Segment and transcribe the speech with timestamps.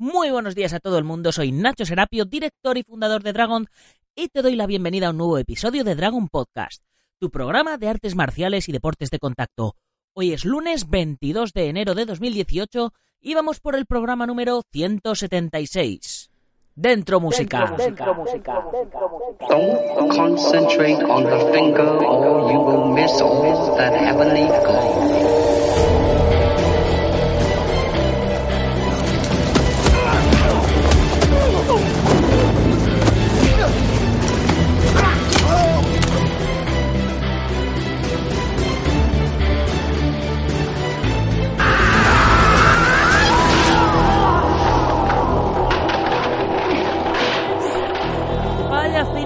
[0.00, 3.66] Muy buenos días a todo el mundo, soy Nacho Serapio, director y fundador de Dragon,
[4.14, 6.84] y te doy la bienvenida a un nuevo episodio de Dragon Podcast,
[7.18, 9.74] tu programa de artes marciales y deportes de contacto.
[10.14, 16.30] Hoy es lunes 22 de enero de 2018 y vamos por el programa número 176.
[16.76, 17.74] Dentro música.
[17.76, 18.54] Dentro música.
[19.48, 24.46] Don't concentrate on the finger or you will miss all that heavenly.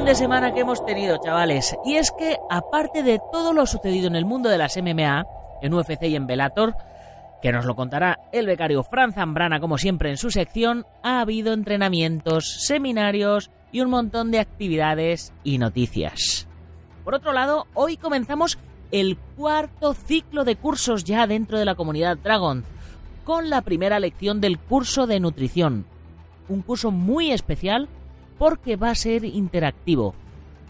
[0.05, 1.77] De semana que hemos tenido, chavales.
[1.85, 5.25] Y es que, aparte de todo lo sucedido en el mundo de las MMA,
[5.63, 6.75] en UFC y en Bellator,
[7.41, 11.53] que nos lo contará el becario Fran Zambrana, como siempre en su sección, ha habido
[11.53, 16.49] entrenamientos, seminarios y un montón de actividades y noticias.
[17.05, 18.59] Por otro lado, hoy comenzamos
[18.91, 22.65] el cuarto ciclo de cursos ya dentro de la comunidad Dragon,
[23.25, 25.87] con la primera lección del curso de nutrición.
[26.49, 27.89] Un curso muy especial
[28.43, 30.17] porque va a ser interactivo.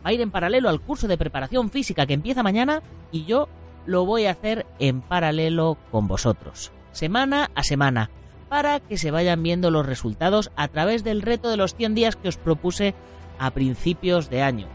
[0.05, 3.49] Va a ir en paralelo al curso de preparación física que empieza mañana y yo
[3.87, 8.11] lo voy a hacer en paralelo con vosotros, semana a semana,
[8.51, 12.17] para que se vayan viendo los resultados a través del reto de los 100 días
[12.17, 12.95] que os propuse
[13.39, 14.67] a principios de año.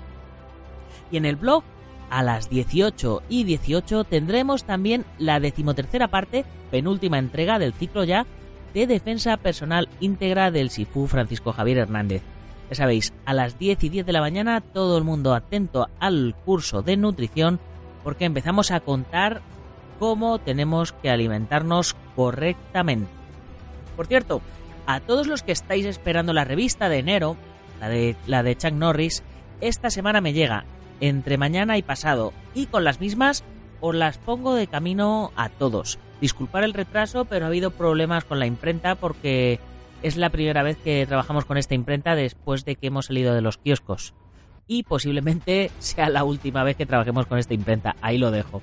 [1.12, 1.64] Y en el blog,
[2.10, 8.26] a las 18 y 18, tendremos también la decimotercera parte, penúltima entrega del ciclo ya,
[8.74, 12.24] de defensa personal íntegra del SIFU Francisco Javier Hernández.
[12.70, 16.36] Ya sabéis, a las 10 y 10 de la mañana todo el mundo atento al
[16.46, 17.60] curso de nutrición
[18.04, 19.42] porque empezamos a contar
[20.00, 23.10] cómo tenemos que alimentarnos correctamente.
[23.96, 24.42] Por cierto,
[24.86, 27.38] a todos los que estáis esperando la revista de enero,
[27.80, 29.24] la de, la de Chuck Norris,
[29.62, 30.66] esta semana me llega
[31.00, 33.44] entre mañana y pasado y con las mismas
[33.82, 36.00] os las pongo de camino a todos.
[36.22, 39.60] Disculpar el retraso, pero ha habido problemas con la imprenta porque
[40.04, 43.42] es la primera vez que trabajamos con esta imprenta después de que hemos salido de
[43.42, 44.14] los kioscos.
[44.68, 47.96] Y posiblemente sea la última vez que trabajemos con esta imprenta.
[48.02, 48.62] Ahí lo dejo.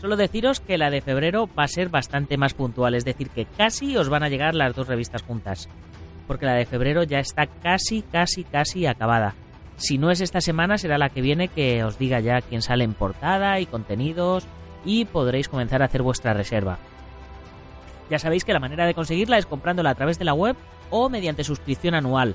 [0.00, 3.44] Solo deciros que la de febrero va a ser bastante más puntual, es decir, que
[3.44, 5.68] casi os van a llegar las dos revistas juntas.
[6.26, 9.34] Porque la de febrero ya está casi, casi, casi acabada.
[9.76, 12.84] Si no es esta semana, será la que viene que os diga ya quién sale
[12.84, 14.46] en portada y contenidos
[14.84, 16.78] y podréis comenzar a hacer vuestra reserva.
[18.10, 20.56] Ya sabéis que la manera de conseguirla es comprándola a través de la web
[20.90, 22.34] o mediante suscripción anual.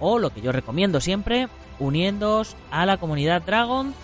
[0.00, 1.48] O lo que yo recomiendo siempre,
[1.78, 3.94] uniéndoos a la comunidad Dragon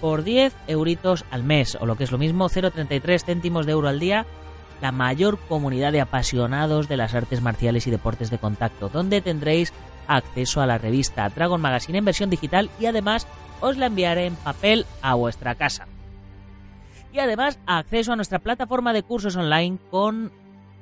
[0.00, 3.88] por 10 euritos al mes, o lo que es lo mismo, 0,33 céntimos de euro
[3.88, 4.26] al día,
[4.80, 9.72] la mayor comunidad de apasionados de las artes marciales y deportes de contacto, donde tendréis
[10.06, 13.26] acceso a la revista Dragon Magazine en versión digital y además
[13.60, 15.86] os la enviaré en papel a vuestra casa
[17.12, 20.32] y además acceso a nuestra plataforma de cursos online con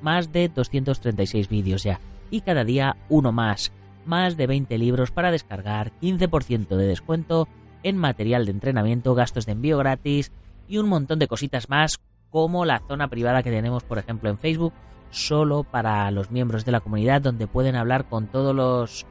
[0.00, 2.00] más de 236 vídeos ya.
[2.30, 3.72] Y cada día uno más,
[4.04, 7.48] más de 20 libros para descargar, 15% de descuento
[7.82, 10.32] en material de entrenamiento, gastos de envío gratis
[10.68, 12.00] y un montón de cositas más
[12.30, 14.72] como la zona privada que tenemos por ejemplo en Facebook
[15.10, 19.06] solo para los miembros de la comunidad donde pueden hablar con todos los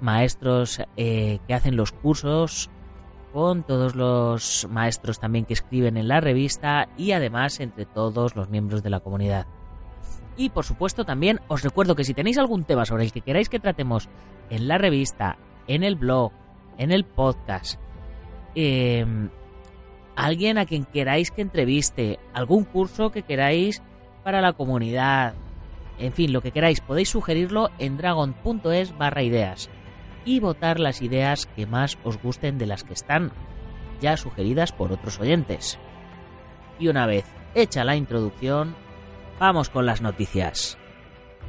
[0.00, 2.68] maestros eh, que hacen los cursos
[3.36, 8.48] con todos los maestros también que escriben en la revista y además entre todos los
[8.48, 9.46] miembros de la comunidad.
[10.38, 13.50] Y por supuesto también os recuerdo que si tenéis algún tema sobre el que queráis
[13.50, 14.08] que tratemos
[14.48, 15.36] en la revista,
[15.68, 16.32] en el blog,
[16.78, 17.78] en el podcast,
[18.54, 19.04] eh,
[20.16, 23.82] alguien a quien queráis que entreviste, algún curso que queráis
[24.24, 25.34] para la comunidad,
[25.98, 29.68] en fin, lo que queráis, podéis sugerirlo en dragon.es barra ideas
[30.26, 33.32] y votar las ideas que más os gusten de las que están
[34.00, 35.78] ya sugeridas por otros oyentes.
[36.78, 38.74] Y una vez hecha la introducción,
[39.38, 40.76] vamos con las noticias.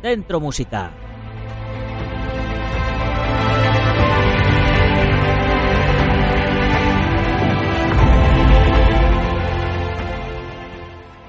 [0.01, 0.91] Dentro música.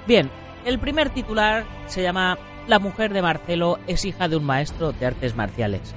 [0.06, 0.31] Bien,
[0.64, 5.06] el primer titular se llama La mujer de Marcelo es hija de un maestro de
[5.06, 5.94] artes marciales.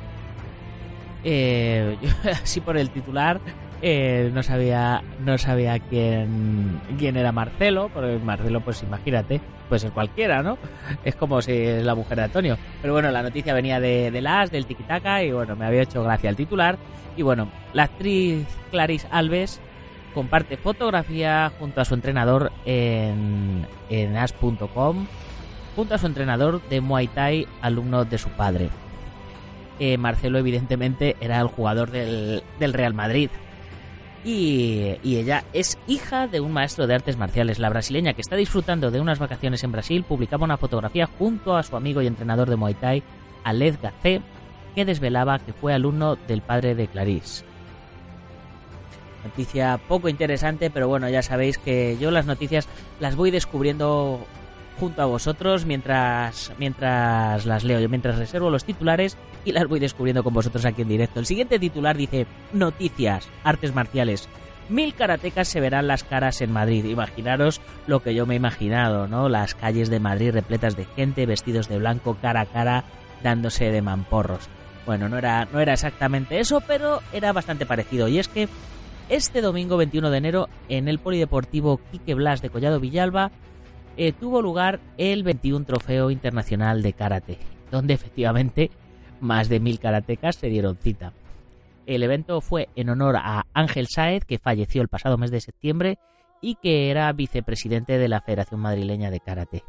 [1.24, 3.40] Eh, yo, así por el titular
[3.84, 9.40] eh, no sabía no sabía quién quién era Marcelo porque Marcelo pues imagínate
[9.70, 10.58] pues es cualquiera no
[11.04, 12.58] es como si es la mujer de Antonio.
[12.82, 16.04] Pero bueno la noticia venía de, de las del tiquitaca y bueno me había hecho
[16.04, 16.78] gracia el titular.
[17.16, 19.60] Y bueno la actriz Clarice Alves
[20.14, 25.08] comparte fotografía junto a su entrenador en, en as.com
[25.76, 28.70] junto a su entrenador de Muay Thai alumno de su padre
[29.80, 33.30] eh, Marcelo evidentemente era el jugador del, Real Madrid.
[34.24, 37.58] Y, y, ella es hija de un maestro de artes marciales.
[37.58, 41.64] La brasileña que está disfrutando de unas vacaciones en Brasil publicaba una fotografía junto a
[41.64, 43.04] su amigo y entrenador de Muay Thai,
[43.44, 44.22] Aled Gacé,
[44.76, 47.44] que desvelaba que fue alumno del padre de Clarice.
[49.24, 52.68] Noticia poco interesante, pero bueno, ya sabéis que yo las noticias
[53.00, 54.26] las voy descubriendo
[54.80, 59.80] junto a vosotros mientras, mientras las leo, yo mientras reservo los titulares y las voy
[59.80, 61.20] descubriendo con vosotros aquí en directo.
[61.20, 64.28] El siguiente titular dice Noticias, artes marciales.
[64.70, 66.86] Mil karatecas se verán las caras en Madrid.
[66.86, 69.28] Imaginaros lo que yo me he imaginado, ¿no?
[69.28, 72.86] Las calles de Madrid repletas de gente, vestidos de blanco, cara a cara,
[73.22, 74.48] dándose de mamporros.
[74.86, 78.08] Bueno, no era, no era exactamente eso, pero era bastante parecido.
[78.08, 78.48] Y es que
[79.10, 83.32] este domingo 21 de enero, en el Polideportivo Quique Blas de Collado Villalba,
[83.98, 87.38] eh, tuvo lugar el 21 Trofeo Internacional de Karate,
[87.72, 88.72] donde efectivamente
[89.20, 91.14] más de mil karatecas se dieron cita.
[91.86, 96.00] El evento fue en honor a Ángel Sáez, que falleció el pasado mes de septiembre
[96.42, 99.64] y que era vicepresidente de la Federación Madrileña de Karate.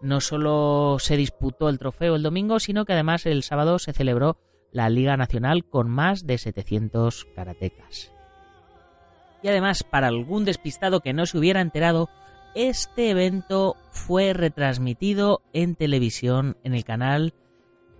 [0.00, 4.36] No solo se disputó el trofeo el domingo, sino que además el sábado se celebró
[4.70, 8.12] la Liga Nacional con más de 700 karatecas.
[9.42, 12.08] Y además, para algún despistado que no se hubiera enterado,
[12.54, 17.34] este evento fue retransmitido en televisión en el canal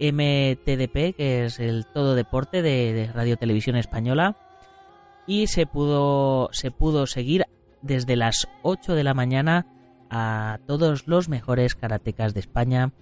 [0.00, 4.36] MTDP, que es el Todo Deporte de, Radio Televisión Española,
[5.26, 7.44] y se pudo, se pudo seguir
[7.82, 9.66] desde las 8 de la mañana
[10.10, 12.92] a todos los mejores karatecas de España,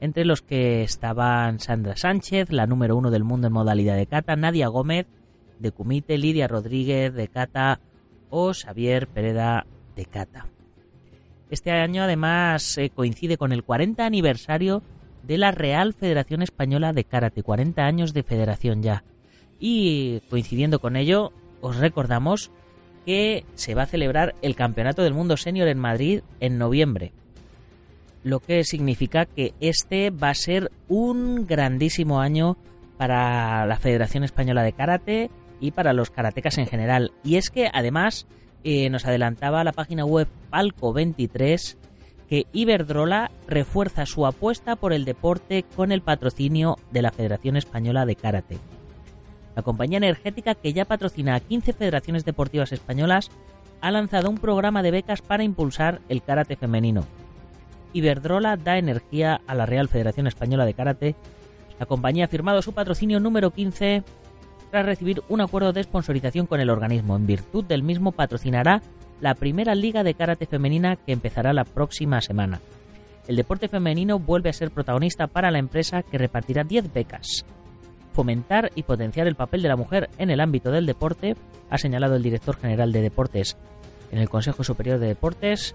[0.00, 4.36] entre los que estaban Sandra Sánchez, la número uno del mundo en modalidad de kata,
[4.36, 5.06] Nadia Gómez
[5.58, 7.80] de Kumite, Lidia Rodríguez de kata
[8.30, 10.55] o Xavier Pereda de kata.
[11.50, 14.82] Este año además eh, coincide con el 40 aniversario
[15.22, 19.04] de la Real Federación Española de Karate, 40 años de federación ya.
[19.58, 22.50] Y coincidiendo con ello, os recordamos
[23.04, 27.12] que se va a celebrar el Campeonato del Mundo Senior en Madrid en noviembre.
[28.24, 32.56] Lo que significa que este va a ser un grandísimo año
[32.98, 37.12] para la Federación Española de Karate y para los karatecas en general.
[37.22, 38.26] Y es que además
[38.68, 41.78] eh, nos adelantaba la página web Palco 23
[42.28, 48.04] que Iberdrola refuerza su apuesta por el deporte con el patrocinio de la Federación Española
[48.06, 48.58] de Karate.
[49.54, 53.30] La compañía energética, que ya patrocina a 15 federaciones deportivas españolas,
[53.80, 57.04] ha lanzado un programa de becas para impulsar el karate femenino.
[57.92, 61.14] Iberdrola da energía a la Real Federación Española de Karate.
[61.78, 64.02] La compañía ha firmado su patrocinio número 15
[64.76, 67.16] tras recibir un acuerdo de sponsorización con el organismo.
[67.16, 68.82] En virtud del mismo patrocinará
[69.22, 72.60] la primera liga de karate femenina que empezará la próxima semana.
[73.26, 77.46] El deporte femenino vuelve a ser protagonista para la empresa que repartirá 10 becas.
[78.12, 81.36] Fomentar y potenciar el papel de la mujer en el ámbito del deporte,
[81.70, 83.56] ha señalado el director general de deportes
[84.12, 85.74] en el Consejo Superior de Deportes.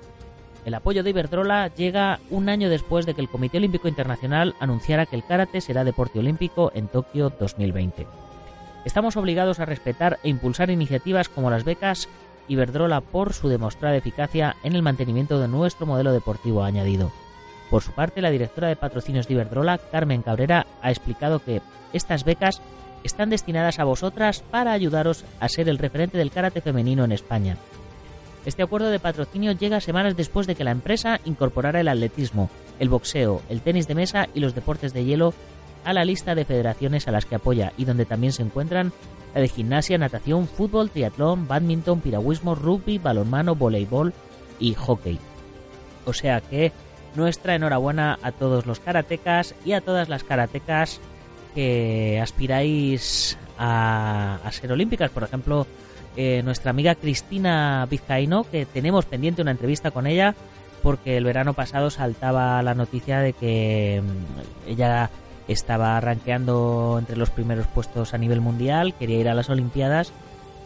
[0.64, 5.08] El apoyo de Iberdrola llega un año después de que el Comité Olímpico Internacional anunciara
[5.08, 8.06] que el karate será deporte olímpico en Tokio 2020.
[8.86, 12.10] Estamos obligados a respetar e impulsar iniciativas como las becas
[12.48, 17.12] Iberdrola por su demostrada eficacia en el mantenimiento de nuestro modelo deportivo añadido.
[17.70, 21.62] Por su parte, la directora de patrocinios de Iberdrola, Carmen Cabrera, ha explicado que
[21.94, 22.62] estas becas
[23.04, 27.58] están destinadas a vosotras para ayudaros a ser el referente del karate femenino en España.
[28.46, 32.90] Este acuerdo de patrocinio llega semanas después de que la empresa incorporara el atletismo, el
[32.90, 35.34] boxeo, el tenis de mesa y los deportes de hielo
[35.84, 38.92] a la lista de federaciones a las que apoya y donde también se encuentran
[39.34, 44.14] la de gimnasia, natación, fútbol, triatlón, badminton, piragüismo, rugby, balonmano, voleibol
[44.60, 45.20] y hockey.
[46.06, 46.72] O sea que
[47.16, 51.00] nuestra enhorabuena a todos los karatecas y a todas las karatecas
[51.56, 55.12] que aspiráis a, ser olímpicas.
[55.12, 55.68] Por ejemplo,
[56.16, 60.36] eh, nuestra amiga Cristina Vizcaíno, que tenemos pendiente una entrevista con ella,
[60.82, 65.10] porque el verano pasado saltaba la noticia de que mm, ella
[65.52, 70.14] estaba rankeando entre los primeros puestos a nivel mundial, quería ir a las Olimpiadas,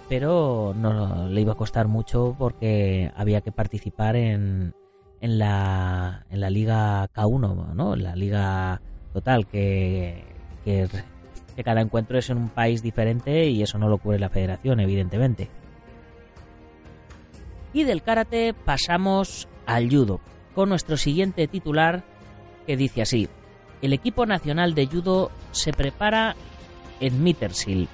[0.10, 4.74] pero no le iba a costar mucho porque había que participar en,
[5.22, 7.96] en, la, en la Liga K1, ¿no?
[7.96, 8.82] La Liga
[9.14, 10.24] Total, que,
[10.64, 10.88] que,
[11.56, 14.80] que cada encuentro es en un país diferente y eso no lo cubre la federación,
[14.80, 15.50] evidentemente.
[17.74, 20.20] Y del karate pasamos al judo,
[20.54, 22.04] con nuestro siguiente titular
[22.66, 23.30] que dice así,
[23.82, 26.36] el equipo nacional de judo se prepara
[27.00, 27.88] en Mittersill.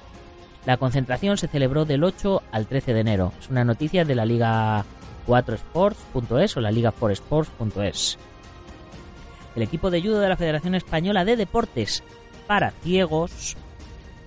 [0.64, 3.32] La concentración se celebró del 8 al 13 de enero.
[3.40, 4.84] Es una noticia de la Liga
[5.26, 8.18] 4sports.es o la Liga 4sports.es.
[9.56, 12.02] El equipo de judo de la Federación Española de Deportes
[12.46, 13.56] para ciegos,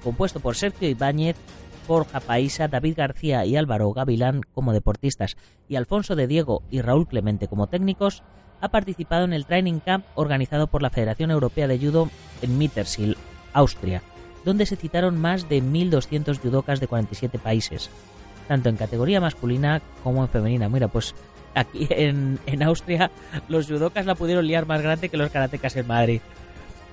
[0.04, 1.36] compuesto por Sergio Ibáñez,
[1.88, 7.08] Borja Paisa, David García y Álvaro Gavilán como deportistas y Alfonso de Diego y Raúl
[7.08, 8.24] Clemente como técnicos,
[8.66, 12.10] ha participado en el Training Camp organizado por la Federación Europea de Judo
[12.42, 13.18] en Mittersill,
[13.54, 14.02] Austria,
[14.44, 17.90] donde se citaron más de 1.200 judocas de 47 países,
[18.48, 20.68] tanto en categoría masculina como en femenina.
[20.68, 21.16] Mira, pues
[21.54, 23.12] aquí en, en Austria
[23.48, 26.22] los judocas la pudieron liar más grande que los karatecas en Madrid.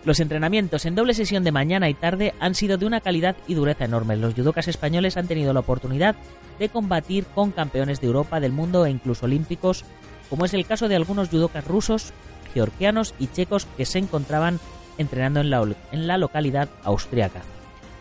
[0.05, 3.55] Los entrenamientos en doble sesión de mañana y tarde han sido de una calidad y
[3.55, 4.19] dureza enormes.
[4.19, 6.17] Los judocas españoles han tenido la oportunidad
[6.59, 9.85] de combatir con campeones de Europa, del mundo e incluso olímpicos,
[10.33, 12.15] como es el caso de algunos judocas rusos,
[12.55, 14.61] georgianos y checos que se encontraban
[14.97, 15.63] entrenando en la,
[15.93, 17.43] en la localidad austriaca.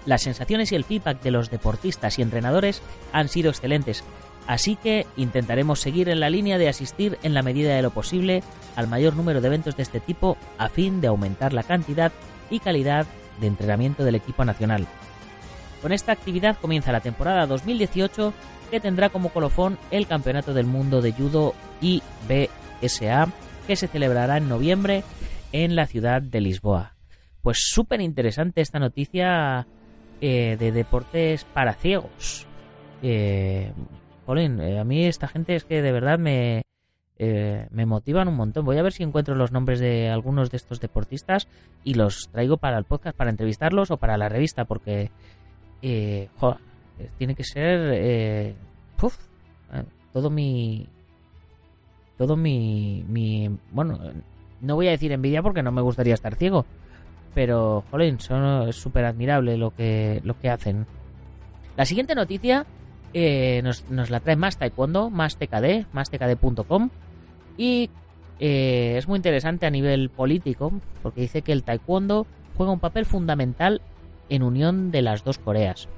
[0.05, 4.05] Las sensaciones y el feedback de los deportistas y entrenadores han sido excelentes,
[4.47, 8.43] Así que intentaremos seguir en la línea de asistir en la medida de lo posible
[8.77, 12.13] al mayor número de eventos de este tipo a fin de aumentar la cantidad
[12.50, 13.05] y calidad
[13.41, 14.88] de entrenamiento del equipo nacional.
[15.81, 18.33] Con esta actividad comienza la temporada 2018
[18.71, 23.27] que tendrá como colofón el Campeonato del Mundo de Judo IBSA
[23.67, 25.03] que se celebrará en noviembre
[25.51, 26.95] en la ciudad de Lisboa.
[27.43, 29.67] Pues súper interesante esta noticia
[30.21, 32.47] eh, de deportes para ciegos.
[33.03, 33.71] Eh,
[34.27, 36.63] eh, a mí esta gente es que de verdad me,
[37.23, 38.65] eh, me motivan un montón.
[38.65, 41.47] Voy a ver si encuentro los nombres de algunos de estos deportistas
[41.83, 45.11] y los traigo para el podcast, para entrevistarlos o para la revista, porque
[45.83, 46.29] eh,
[47.17, 48.55] tiene que ser
[50.13, 50.88] todo mi
[52.17, 54.00] todo mi, mi bueno
[54.60, 56.65] no voy a decir envidia porque no me gustaría estar ciego
[57.33, 60.86] pero jolín son es súper admirable lo que lo que hacen
[61.77, 62.65] la siguiente noticia
[63.13, 66.89] eh, nos, la trae más taekwondo, más tkd, más tkd.com
[67.57, 67.89] y
[68.39, 70.71] eh, es muy interesante a nivel político
[71.03, 73.81] porque dice que el taekwondo juega un papel fundamental
[74.29, 75.89] en unión de las dos Coreas.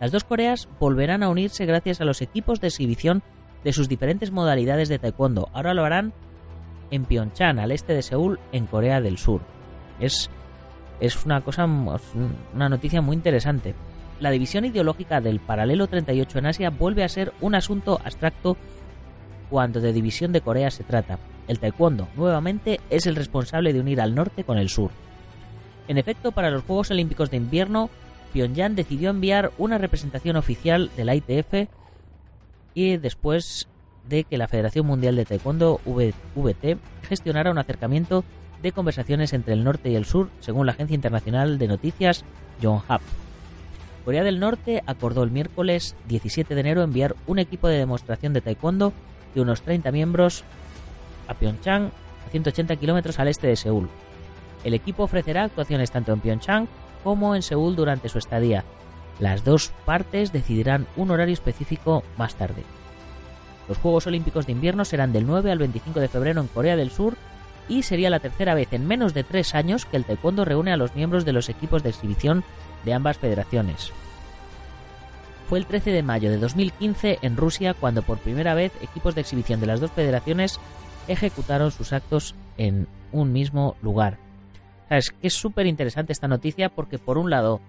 [0.00, 3.22] Las dos Coreas volverán a unirse gracias a los equipos de exhibición
[3.62, 5.48] de sus diferentes modalidades de taekwondo.
[5.52, 6.12] Ahora lo harán
[6.90, 9.42] en Pyeongchang, al este de Seúl, en Corea del Sur.
[10.00, 10.30] Es,
[10.98, 13.74] es una cosa, una noticia muy interesante
[14.20, 18.56] la división ideológica del paralelo 38 en Asia vuelve a ser un asunto abstracto
[19.48, 21.18] cuando de división de Corea se trata.
[21.48, 24.90] El taekwondo, nuevamente, es el responsable de unir al norte con el sur.
[25.88, 27.90] En efecto, para los Juegos Olímpicos de Invierno,
[28.32, 31.68] Pyongyang decidió enviar una representación oficial de la ITF
[32.74, 33.68] y después
[34.08, 38.24] de que la Federación Mundial de Taekwondo VT gestionara un acercamiento
[38.62, 42.24] de conversaciones entre el norte y el sur, según la agencia internacional de noticias
[42.60, 43.00] Yonhap.
[44.04, 48.40] Corea del Norte acordó el miércoles 17 de enero enviar un equipo de demostración de
[48.40, 48.92] taekwondo
[49.34, 50.44] de unos 30 miembros
[51.28, 51.90] a Pyeongchang,
[52.26, 53.88] a 180 kilómetros al este de Seúl.
[54.64, 56.68] El equipo ofrecerá actuaciones tanto en Pyeongchang
[57.02, 58.64] como en Seúl durante su estadía.
[59.18, 62.62] Las dos partes decidirán un horario específico más tarde.
[63.68, 66.90] Los Juegos Olímpicos de Invierno serán del 9 al 25 de febrero en Corea del
[66.90, 67.16] Sur
[67.68, 70.76] y sería la tercera vez en menos de tres años que el taekwondo reúne a
[70.76, 72.42] los miembros de los equipos de exhibición
[72.84, 73.92] de ambas federaciones.
[75.48, 79.20] Fue el 13 de mayo de 2015 en Rusia cuando por primera vez equipos de
[79.20, 80.58] exhibición de las dos federaciones
[81.08, 84.18] ejecutaron sus actos en un mismo lugar.
[84.90, 87.60] Es que es súper interesante esta noticia porque por un lado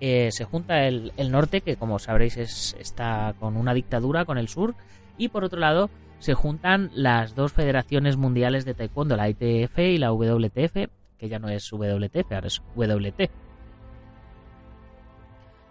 [0.00, 4.74] eh, se junta el, norte, que como sabréis está con una dictadura con el sur,
[5.16, 9.98] y por otro lado se juntan las dos federaciones mundiales de taekwondo, la ITF y
[9.98, 13.30] la WTF, que ya no es WTF, ahora es WT.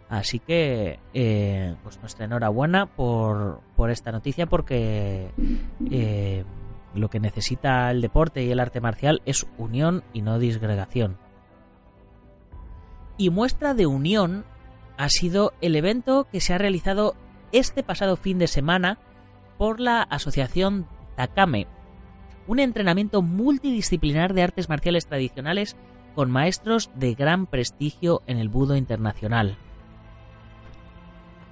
[0.10, 5.32] Así que, eh, pues nuestra enhorabuena por, por esta noticia porque
[5.92, 6.46] eh,
[6.94, 11.18] lo que necesita el deporte y el arte marcial es unión y no disgregación.
[13.18, 14.46] Y muestra de unión
[14.98, 17.16] ha sido el evento que se ha realizado
[17.52, 19.00] este pasado fin de semana
[19.58, 21.68] por la asociación Takame,
[22.48, 25.76] un entrenamiento multidisciplinar de artes marciales tradicionales
[26.16, 29.58] con maestros de gran prestigio en el budo internacional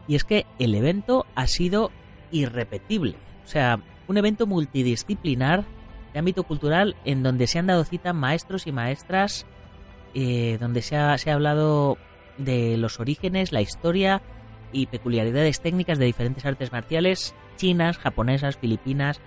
[0.08, 1.92] y es que el evento ha sido
[2.32, 3.16] irrepetible.
[3.44, 5.64] O sea, un evento multidisciplinar
[6.14, 9.46] de ámbito cultural en donde se han dado cita maestros y maestras,
[10.14, 11.98] eh, donde se ha, se ha hablado
[12.38, 14.22] de los orígenes, la historia
[14.72, 19.22] y peculiaridades técnicas de diferentes artes marciales chinas, japonesas, filipinas,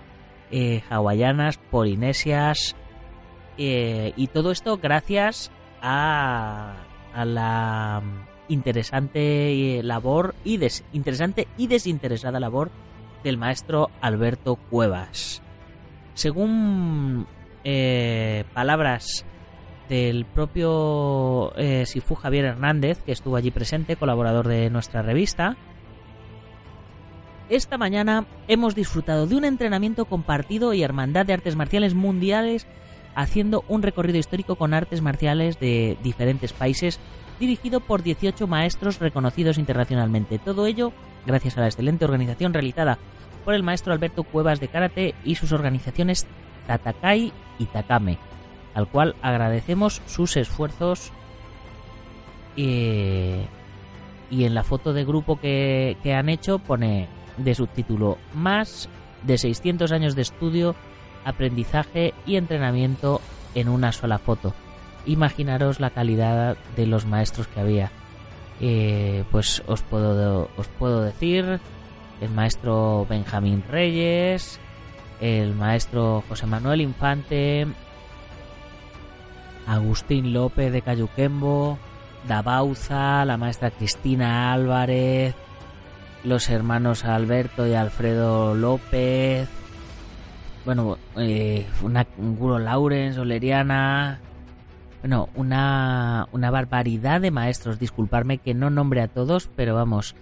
[0.51, 2.75] eh, hawaianas, polinesias,
[3.57, 6.75] eh, y todo esto gracias a,
[7.13, 8.01] a la
[8.47, 12.71] interesante labor y des, interesante y desinteresada labor
[13.23, 15.41] del maestro Alberto Cuevas.
[16.13, 17.27] Según
[17.63, 19.25] eh, palabras
[19.89, 25.57] del propio eh, Sifu Javier Hernández, que estuvo allí presente, colaborador de nuestra revista.
[27.49, 32.67] Esta mañana hemos disfrutado de un entrenamiento compartido y hermandad de artes marciales mundiales,
[33.15, 36.99] haciendo un recorrido histórico con artes marciales de diferentes países,
[37.39, 40.39] dirigido por 18 maestros reconocidos internacionalmente.
[40.39, 40.91] Todo ello
[41.25, 42.97] gracias a la excelente organización realizada
[43.45, 46.27] por el maestro Alberto Cuevas de Karate y sus organizaciones
[46.67, 48.17] Tatakai y Takame
[48.73, 51.11] al cual agradecemos sus esfuerzos
[52.55, 53.45] y
[54.31, 58.89] en la foto de grupo que, que han hecho pone de subtítulo más
[59.23, 60.75] de 600 años de estudio,
[61.23, 63.21] aprendizaje y entrenamiento
[63.55, 64.53] en una sola foto.
[65.05, 67.91] Imaginaros la calidad de los maestros que había.
[68.61, 71.59] Eh, pues os puedo, os puedo decir
[72.21, 74.59] el maestro Benjamín Reyes,
[75.21, 77.67] el maestro José Manuel Infante,
[79.65, 81.77] Agustín López de Cayuquembo,
[82.27, 85.35] Dabauza, la maestra Cristina Álvarez,
[86.23, 89.47] los hermanos Alberto y Alfredo López,
[90.65, 92.05] bueno, eh, una
[92.59, 94.19] Laurens, Oleriana,
[95.01, 97.79] bueno, una, una barbaridad de maestros.
[97.79, 100.15] Disculparme que no nombre a todos, pero vamos,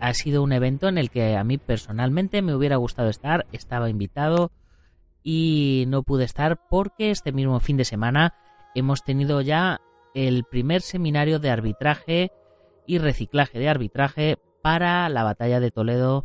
[0.00, 3.90] ha sido un evento en el que a mí personalmente me hubiera gustado estar, estaba
[3.90, 4.50] invitado
[5.22, 8.34] y no pude estar porque este mismo fin de semana
[8.74, 9.80] hemos tenido ya
[10.14, 12.32] el primer seminario de arbitraje
[12.86, 16.24] y reciclaje de arbitraje para la batalla de Toledo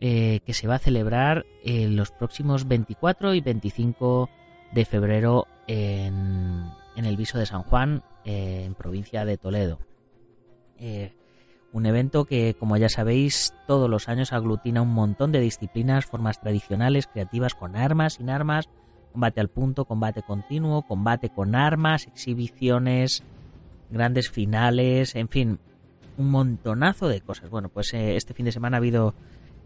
[0.00, 4.28] eh, que se va a celebrar en los próximos 24 y 25
[4.72, 6.64] de febrero en,
[7.04, 9.78] el Viso de San Juan, eh, en provincia de Toledo.
[10.78, 11.12] Eh,
[11.72, 16.40] un evento que, como ya sabéis, todos los años aglutina un montón de disciplinas, formas
[16.40, 18.70] tradicionales, creativas con armas, sin armas,
[19.12, 23.22] combate al punto, combate continuo, combate con armas, exhibiciones,
[23.90, 25.58] grandes finales, en fin,
[26.16, 27.50] un montonazo de cosas.
[27.50, 29.14] Bueno, pues eh, este fin de semana ha habido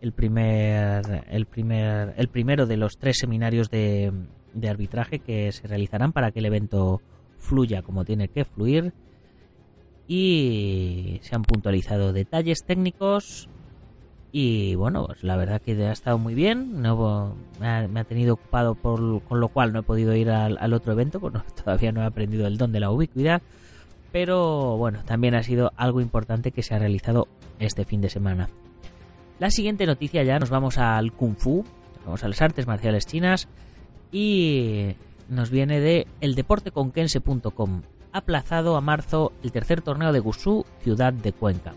[0.01, 4.13] el primer, el primer, el primero de los tres seminarios de,
[4.55, 7.01] de arbitraje que se realizarán para que el evento
[7.41, 8.93] fluya como tiene que fluir
[10.07, 13.49] y se han puntualizado detalles técnicos
[14.33, 16.83] y bueno, pues la verdad que ha estado muy bien.
[16.83, 20.93] No, me, ha, tenido ocupado, por, con lo cual no he podido ir al, otro
[20.93, 23.43] evento, porque todavía no he aprendido el don de la ubicuidad.
[24.13, 28.49] Pero bueno, también ha sido algo importante que se ha realizado este fin de semana.
[29.39, 31.65] La siguiente noticia ya nos vamos al Kung Fu,
[32.05, 33.49] vamos a las artes marciales chinas
[34.13, 34.97] y
[35.31, 37.83] nos viene de eldeporteconquense.com.
[38.13, 41.73] Aplazado a marzo el tercer torneo de Gusú, ciudad de Cuenca.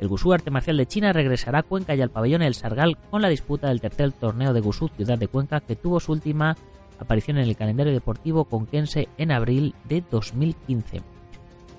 [0.00, 3.22] El Gusú Arte Marcial de China regresará a Cuenca y al pabellón El Sargal con
[3.22, 6.56] la disputa del tercer torneo de Gusú Ciudad de Cuenca que tuvo su última
[6.98, 11.02] aparición en el calendario deportivo conquense en abril de 2015.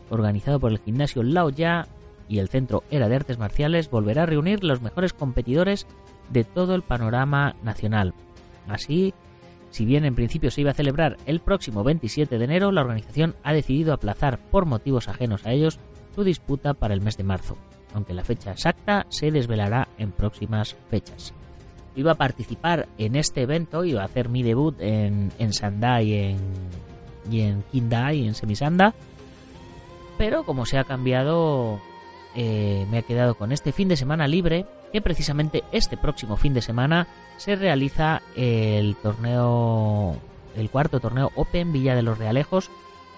[0.10, 1.88] Organizado por el gimnasio Lao Ya
[2.28, 5.86] y el Centro Era de Artes Marciales, volverá a reunir los mejores competidores
[6.30, 8.14] de todo el panorama nacional.
[8.68, 9.14] Así,
[9.76, 13.36] si bien en principio se iba a celebrar el próximo 27 de enero, la organización
[13.44, 15.80] ha decidido aplazar por motivos ajenos a ellos
[16.16, 17.58] su disputa para el mes de marzo
[17.96, 21.34] aunque la fecha exacta se desvelará en próximas fechas.
[21.96, 26.14] Iba a participar en este evento, iba a hacer mi debut en, en Sandai y
[26.14, 26.38] en,
[27.32, 28.94] y en Kindai, en Semisanda,
[30.18, 31.80] pero como se ha cambiado,
[32.36, 36.54] eh, me ha quedado con este fin de semana libre, que precisamente este próximo fin
[36.54, 40.18] de semana se realiza el torneo,
[40.56, 42.70] el cuarto torneo Open Villa de los Realejos,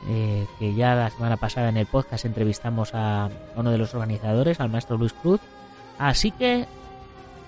[0.08, 4.60] eh, que ya la semana pasada en el podcast entrevistamos a uno de los organizadores,
[4.60, 5.42] al maestro Luis Cruz.
[5.98, 6.66] Así que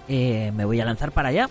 [0.08, 1.50] eh, me voy a lanzar para allá.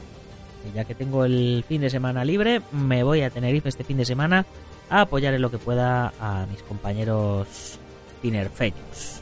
[0.75, 4.05] Ya que tengo el fin de semana libre, me voy a Tenerife este fin de
[4.05, 4.45] semana
[4.91, 7.79] a apoyar en lo que pueda a mis compañeros
[8.21, 9.18] tinerfeños.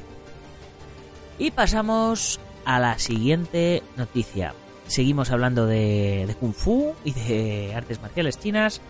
[1.38, 4.55] Y pasamos a la siguiente noticia.
[4.87, 8.81] Seguimos hablando de, Kung Fu y de artes marciales chinas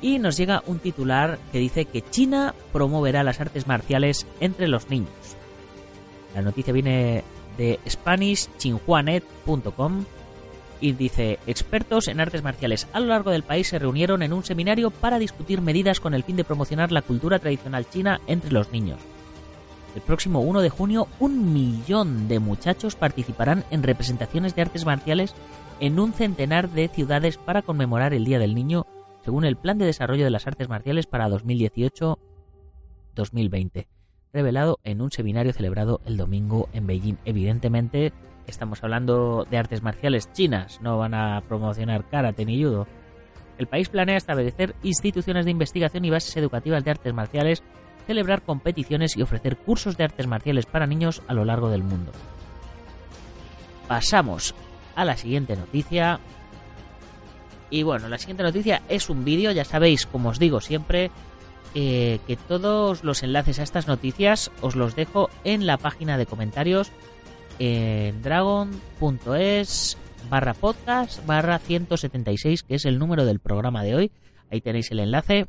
[0.00, 4.88] y nos llega un titular que dice que China promoverá las artes marciales entre los
[4.90, 5.10] niños.
[6.34, 7.24] La noticia viene
[7.56, 10.04] de SpanishChinhuanet.com
[10.80, 14.44] y dice, expertos en artes marciales a lo largo del país se reunieron en un
[14.44, 18.70] seminario para discutir medidas con el fin de promocionar la cultura tradicional china entre los
[18.72, 18.98] niños.
[19.96, 25.34] El próximo 1 de junio, un millón de muchachos participarán en representaciones de artes marciales
[25.80, 28.84] en un centenar de ciudades para conmemorar el Día del Niño
[29.24, 33.86] según el Plan de Desarrollo de las Artes Marciales para 2018-2020,
[34.34, 37.16] revelado en un seminario celebrado el domingo en Beijing.
[37.24, 38.12] Evidentemente,
[38.46, 42.86] estamos hablando de artes marciales chinas, no van a promocionar karate ni judo.
[43.56, 47.62] El país planea establecer instituciones de investigación y bases educativas de artes marciales,
[48.06, 52.12] celebrar competiciones y ofrecer cursos de artes marciales para niños a lo largo del mundo.
[53.88, 54.54] Pasamos
[54.94, 56.20] a la siguiente noticia.
[57.70, 61.10] Y bueno, la siguiente noticia es un vídeo, ya sabéis, como os digo siempre,
[61.74, 66.26] eh, que todos los enlaces a estas noticias os los dejo en la página de
[66.26, 66.90] comentarios
[67.58, 69.98] en dragon.es
[70.30, 74.12] barra podcast barra 176, que es el número del programa de hoy.
[74.50, 75.46] Ahí tenéis el enlace.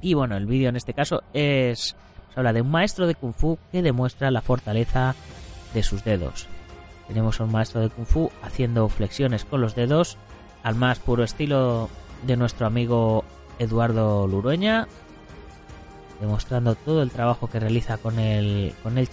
[0.00, 1.96] Y bueno, el vídeo en este caso es.
[2.34, 5.14] habla de un maestro de Kung Fu que demuestra la fortaleza
[5.74, 6.46] de sus dedos.
[7.08, 10.16] Tenemos un maestro de Kung Fu haciendo flexiones con los dedos
[10.62, 11.88] al más puro estilo
[12.26, 13.24] de nuestro amigo
[13.58, 14.88] Eduardo Lurueña,
[16.20, 19.08] demostrando todo el trabajo que realiza con el, con el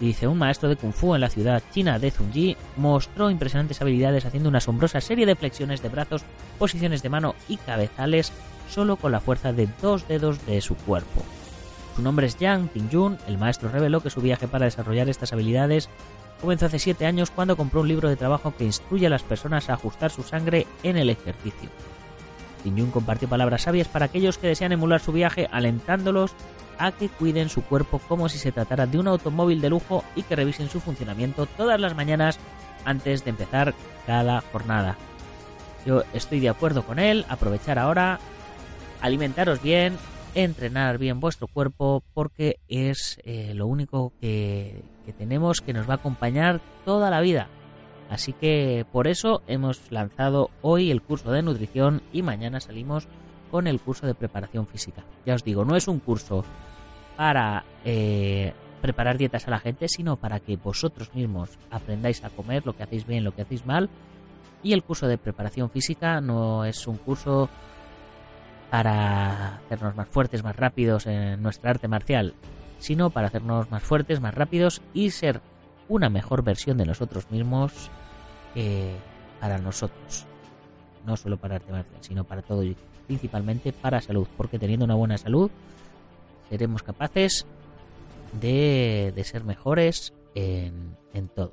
[0.00, 4.24] Dice, un maestro de Kung Fu en la ciudad china de Zunji mostró impresionantes habilidades
[4.24, 6.22] haciendo una asombrosa serie de flexiones de brazos,
[6.58, 8.32] posiciones de mano y cabezales
[8.70, 11.22] solo con la fuerza de dos dedos de su cuerpo.
[11.94, 15.90] Su nombre es Yang Tingyun, el maestro reveló que su viaje para desarrollar estas habilidades
[16.40, 19.68] comenzó hace 7 años cuando compró un libro de trabajo que instruye a las personas
[19.68, 21.68] a ajustar su sangre en el ejercicio.
[22.60, 26.34] Tingyun compartió palabras sabias para aquellos que desean emular su viaje, alentándolos
[26.78, 30.22] a que cuiden su cuerpo como si se tratara de un automóvil de lujo y
[30.22, 32.38] que revisen su funcionamiento todas las mañanas
[32.84, 33.74] antes de empezar
[34.06, 34.96] cada jornada.
[35.84, 38.18] Yo estoy de acuerdo con él, aprovechar ahora,
[39.00, 39.98] alimentaros bien,
[40.34, 44.82] entrenar bien vuestro cuerpo porque es eh, lo único que
[45.18, 47.48] tenemos que nos va a acompañar toda la vida.
[48.10, 53.06] Así que por eso hemos lanzado hoy el curso de nutrición y mañana salimos
[53.52, 55.04] con el curso de preparación física.
[55.24, 56.44] Ya os digo, no es un curso
[57.16, 62.66] para eh, preparar dietas a la gente, sino para que vosotros mismos aprendáis a comer
[62.66, 63.88] lo que hacéis bien, lo que hacéis mal.
[64.62, 67.48] Y el curso de preparación física no es un curso
[68.70, 72.34] para hacernos más fuertes, más rápidos en nuestra arte marcial,
[72.78, 75.40] sino para hacernos más fuertes, más rápidos y ser
[75.88, 77.90] una mejor versión de nosotros mismos
[78.54, 78.96] eh,
[79.40, 80.26] para nosotros.
[81.06, 84.94] No solo para arte marcial, sino para todo y principalmente para salud, porque teniendo una
[84.94, 85.50] buena salud
[86.48, 87.46] seremos capaces
[88.40, 90.96] de, ser mejores en,
[91.34, 91.52] todo.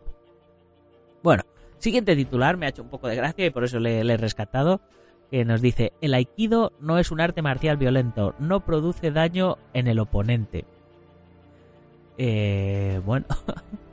[1.24, 1.44] Bueno,
[1.78, 4.82] siguiente titular me ha hecho un poco de gracia y por eso le, he rescatado.
[5.30, 9.88] Que nos dice: El aikido no es un arte marcial violento, no produce daño en
[9.88, 10.64] el oponente.
[12.18, 13.26] Eh, bueno,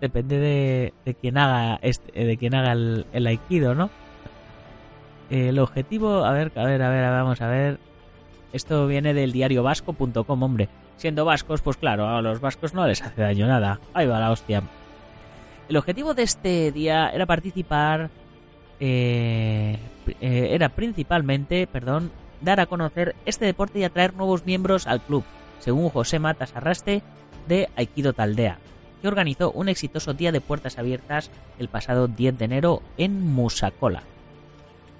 [0.00, 3.90] depende de, de, quien haga este, de quien haga el, aikido, ¿no?
[5.30, 7.78] El objetivo, a ver, a ver, a ver, vamos a ver.
[8.52, 10.68] Esto viene del diario vasco.com, hombre.
[10.96, 13.80] Siendo vascos, pues claro, a los vascos no les hace daño nada.
[13.92, 14.62] Ahí va la hostia.
[15.68, 18.10] El objetivo de este día era participar.
[18.78, 19.78] Eh,
[20.20, 25.24] eh, era principalmente, perdón, dar a conocer este deporte y atraer nuevos miembros al club,
[25.58, 27.02] según José Matas Arraste
[27.48, 28.58] de Aikido Taldea,
[29.08, 34.02] organizó un exitoso día de puertas abiertas el pasado 10 de enero en Musacola.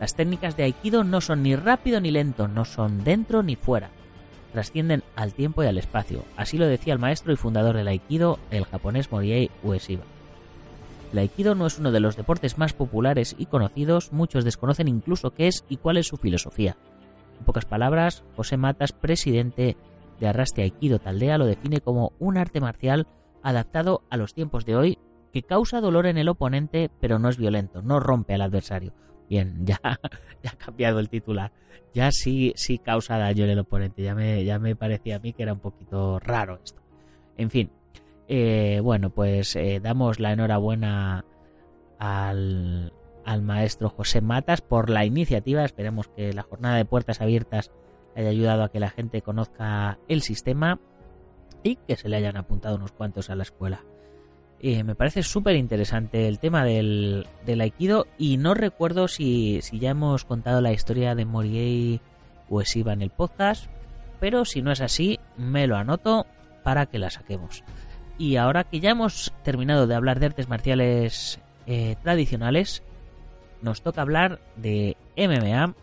[0.01, 3.91] Las técnicas de Aikido no son ni rápido ni lento, no son dentro ni fuera.
[4.53, 6.23] Trascienden al tiempo y al espacio.
[6.37, 10.05] Así lo decía el maestro y fundador del Aikido, el japonés Moriei Ueshiba.
[11.13, 15.31] El Aikido no es uno de los deportes más populares y conocidos, muchos desconocen incluso
[15.31, 16.77] qué es y cuál es su filosofía.
[17.39, 19.77] En pocas palabras, José Matas, presidente
[20.21, 23.07] de Arraste Aikido Taldea, lo define como un arte marcial
[23.49, 24.99] adaptado a los tiempos de hoy
[25.33, 28.93] que causa dolor en el oponente pero no es violento, no rompe al adversario.
[29.29, 29.81] Bien, ya,
[30.43, 31.53] ya ha cambiado el titular.
[31.95, 34.03] Ya sí, sí causa daño en el oponente.
[34.03, 36.83] Ya me, ya me parecía a mí que era un poquito raro esto.
[37.37, 37.71] En fin,
[38.29, 41.25] eh, bueno, pues eh, damos la enhorabuena
[41.99, 42.93] al,
[43.25, 45.65] al maestro José Matas por la iniciativa.
[45.65, 47.71] Esperemos que la jornada de puertas abiertas
[48.17, 50.81] haya ayudado a que la gente conozca el sistema
[51.75, 53.81] que se le hayan apuntado unos cuantos a la escuela.
[54.61, 57.27] Eh, me parece súper interesante el tema del,
[57.61, 62.01] Aikido y no recuerdo si, ya hemos contado la historia de Moriei
[62.49, 63.67] Ueshiba en el podcast,
[64.19, 66.27] pero si no es así, me lo anoto
[66.63, 67.65] para que la saquemos.
[68.19, 72.83] Y ahora que ya hemos terminado de hablar de artes marciales eh, tradicionales,
[73.61, 75.75] nos toca hablar de MMA.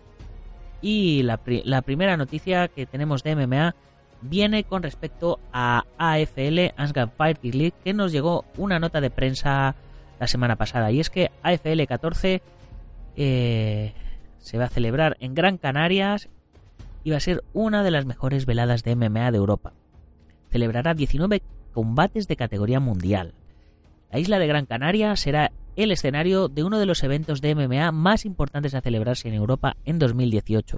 [0.81, 3.75] Y la, la primera noticia que tenemos de MMA
[4.23, 9.75] viene con respecto a AFL, Ansgar League, que nos llegó una nota de prensa
[10.19, 10.91] la semana pasada.
[10.91, 12.41] Y es que AFL 14
[13.15, 13.93] eh,
[14.39, 16.29] se va a celebrar en Gran Canarias
[17.03, 19.73] y va a ser una de las mejores veladas de MMA de Europa.
[20.49, 21.41] Celebrará 19
[21.73, 23.33] combates de categoría mundial.
[24.12, 27.91] La isla de Gran Canaria será el escenario de uno de los eventos de MMA
[27.91, 30.77] más importantes a celebrarse en Europa en 2018.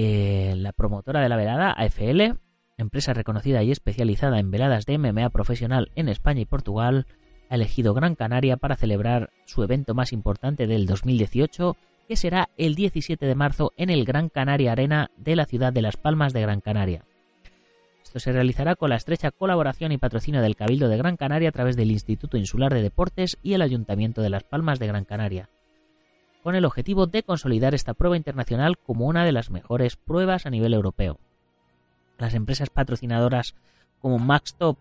[0.00, 2.38] Eh, la promotora de la velada, AFL,
[2.76, 7.08] empresa reconocida y especializada en veladas de MMA profesional en España y Portugal,
[7.50, 12.76] ha elegido Gran Canaria para celebrar su evento más importante del 2018, que será el
[12.76, 16.42] 17 de marzo en el Gran Canaria Arena de la ciudad de Las Palmas de
[16.42, 17.02] Gran Canaria.
[18.04, 21.52] Esto se realizará con la estrecha colaboración y patrocinio del Cabildo de Gran Canaria a
[21.52, 25.50] través del Instituto Insular de Deportes y el Ayuntamiento de Las Palmas de Gran Canaria,
[26.42, 30.50] con el objetivo de consolidar esta prueba internacional como una de las mejores pruebas a
[30.50, 31.18] nivel europeo.
[32.18, 33.54] Las empresas patrocinadoras
[34.00, 34.18] como
[34.58, 34.78] Top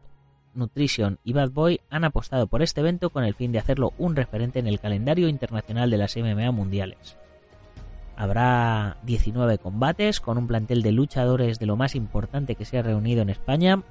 [0.54, 4.15] Nutrition y Bad Boy han apostado por este evento con el fin de hacerlo un
[4.15, 7.17] referente en el calendario internacional de las MMA mundiales.
[8.15, 12.82] Habrá 19 combates con un plantel de luchadores de lo más importante que se ha
[12.82, 13.84] reunido en España,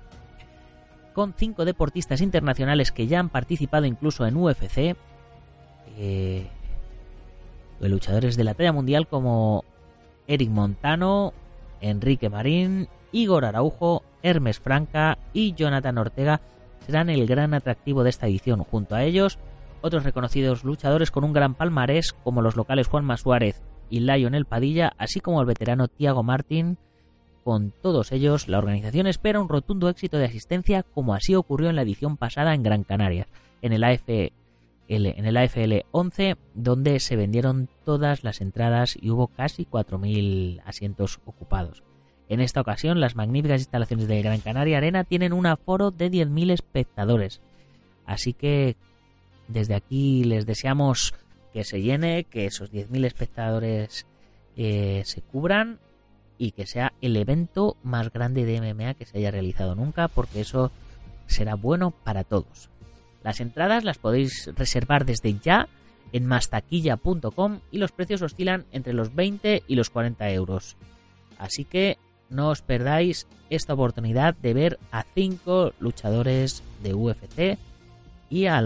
[1.12, 4.96] con 5 deportistas internacionales que ya han participado incluso en UFC,
[5.96, 6.50] eh,
[7.80, 9.64] luchadores de la talla mundial como
[10.26, 11.32] Eric Montano,
[11.80, 16.40] Enrique Marín, Igor Araujo, Hermes Franca y Jonathan Ortega
[16.80, 18.62] serán el gran atractivo de esta edición.
[18.62, 19.38] Junto a ellos,
[19.82, 24.92] otros reconocidos luchadores con un gran palmarés como los locales Juanma Suárez y Lionel Padilla,
[24.98, 26.78] así como el veterano Tiago Martín.
[27.44, 31.76] Con todos ellos, la organización espera un rotundo éxito de asistencia, como así ocurrió en
[31.76, 33.28] la edición pasada en Gran Canaria,
[33.62, 34.32] en el AFL,
[34.88, 41.20] en el AFL 11, donde se vendieron todas las entradas y hubo casi 4.000 asientos
[41.24, 41.82] ocupados.
[42.28, 46.52] En esta ocasión, las magníficas instalaciones de Gran Canaria Arena tienen un aforo de 10.000
[46.52, 47.40] espectadores.
[48.04, 48.76] Así que
[49.48, 51.14] desde aquí les deseamos
[51.52, 54.06] que se llene, que esos 10.000 espectadores
[54.56, 55.78] eh, se cubran
[56.38, 60.40] y que sea el evento más grande de MMA que se haya realizado nunca, porque
[60.40, 60.70] eso
[61.26, 62.70] será bueno para todos.
[63.26, 65.66] Las entradas las podéis reservar desde ya
[66.12, 70.76] en mastaquilla.com y los precios oscilan entre los 20 y los 40 euros.
[71.36, 71.98] Así que
[72.30, 77.58] no os perdáis esta oportunidad de ver a 5 luchadores de UFC
[78.30, 78.62] y a,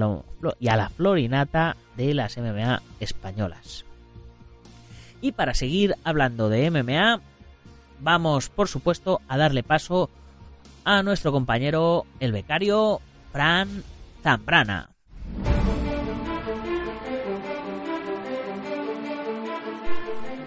[0.59, 3.87] y a la florinata de las MMA españolas.
[5.23, 7.23] Y para seguir hablando de MMA,
[8.01, 10.11] vamos por supuesto a darle paso
[10.85, 13.01] a nuestro compañero el becario
[13.33, 13.83] Fran
[14.23, 14.91] Zambrana.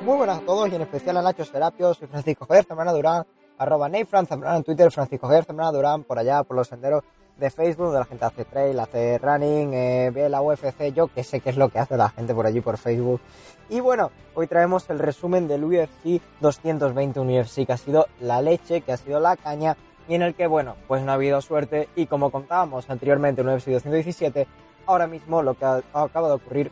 [0.06, 3.24] Muy buenas a todos y en especial a Nacho Serapio, soy Francisco Javier Zambrana Durán,
[3.58, 7.04] arroba Fran Zambrana en Twitter, Francisco Javier Zambrana Durán, por allá, por los senderos
[7.38, 11.24] de Facebook, de la gente hace trail, hace running, eh, ve la UFC, yo que
[11.24, 13.22] sé qué es lo que hace la gente por allí por Facebook.
[13.70, 18.42] Y bueno, hoy traemos el resumen del UFC 220, un UFC que ha sido la
[18.42, 21.42] leche, que ha sido la caña, y en el que, bueno, pues no ha habido
[21.42, 24.48] suerte, y como contábamos anteriormente en un UFC 217,
[24.86, 26.72] ahora mismo lo que acaba de ocurrir,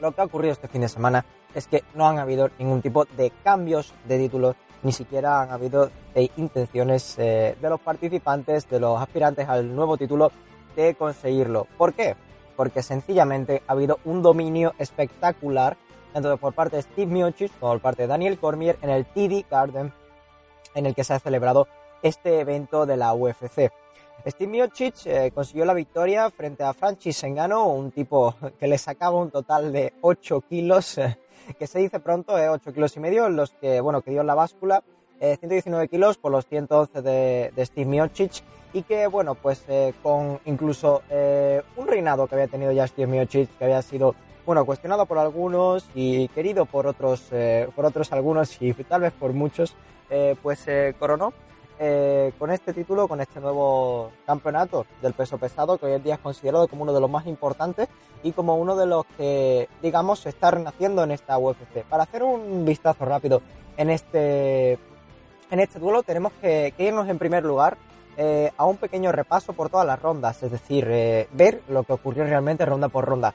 [0.00, 3.04] lo que ha ocurrido este fin de semana, es que no han habido ningún tipo
[3.04, 8.78] de cambios de títulos ni siquiera han habido eh, intenciones eh, de los participantes, de
[8.78, 10.30] los aspirantes al nuevo título,
[10.76, 11.66] de conseguirlo.
[11.78, 12.14] ¿Por qué?
[12.54, 15.76] Porque sencillamente ha habido un dominio espectacular,
[16.12, 19.46] tanto por parte de Steve Miocic como por parte de Daniel Cormier, en el TD
[19.50, 19.92] Garden,
[20.74, 21.66] en el que se ha celebrado
[22.04, 23.72] este evento de la UFC.
[24.26, 29.18] Steve Miocic eh, consiguió la victoria frente a Francis Engano, un tipo que le sacaba
[29.18, 31.00] un total de 8 kilos
[31.58, 34.26] que se dice pronto, eh, 8 kilos y medio, los que, bueno, que dio en
[34.26, 34.82] la báscula,
[35.18, 39.94] 119 eh, kilos por los 111 de, de Steve Miocic y que, bueno, pues eh,
[40.02, 44.14] con incluso eh, un reinado que había tenido ya Steve Miocic, que había sido,
[44.44, 47.30] bueno, cuestionado por algunos y querido por otros,
[47.74, 49.74] por otros algunos y tal vez por muchos,
[50.42, 50.66] pues
[50.98, 51.32] coronó
[51.78, 56.14] eh, con este título, con este nuevo campeonato del peso pesado, que hoy en día
[56.14, 57.88] es considerado como uno de los más importantes
[58.22, 61.82] y como uno de los que, digamos, se está renaciendo en esta UFC.
[61.88, 63.42] Para hacer un vistazo rápido
[63.76, 64.74] en este,
[65.50, 67.76] en este duelo, tenemos que, irnos en primer lugar
[68.16, 71.94] eh, a un pequeño repaso por todas las rondas, es decir, eh, ver lo que
[71.94, 73.34] ocurrió realmente ronda por ronda.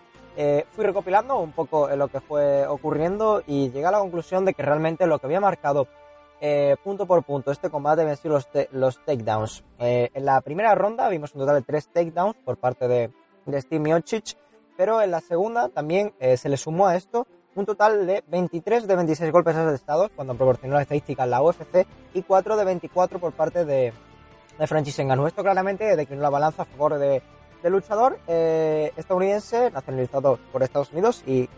[0.71, 4.63] fui recopilando un poco lo que fue ocurriendo y llegué a la conclusión de que
[4.63, 5.88] realmente lo que había marcado
[6.41, 9.63] eh, punto por punto, este combate ser los, los takedowns.
[9.78, 13.12] Eh, en la primera ronda vimos un total de 3 takedowns por parte de,
[13.45, 14.38] de Steve Miocic,
[14.78, 18.88] pero en la segunda también eh, se le sumó a esto un total de 23
[18.88, 23.19] de 26 golpes asestados cuando proporcionó la estadística en la UFC y 4 de 24
[23.19, 23.91] por parte de,
[24.58, 25.28] de Francis Ngannou.
[25.28, 27.21] Esto claramente declinó la balanza a favor de,
[27.62, 31.49] del luchador estadounidense nacionalizado por Estados Unidos y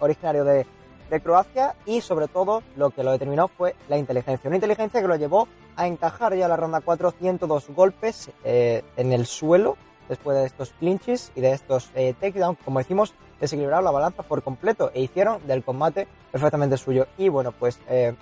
[0.00, 0.66] originario de,
[1.10, 4.48] de Croacia y sobre todo lo que lo determinó fue la inteligencia.
[4.48, 9.12] Una inteligencia que lo llevó a encajar ya la ronda 4 102 golpes eh, en
[9.12, 9.76] el suelo
[10.08, 14.42] después de estos clinches y de estos eh, takedowns, como decimos, desequilibraron la balanza por
[14.42, 17.06] completo e hicieron del combate perfectamente suyo.
[17.18, 18.14] Y bueno, pues eh,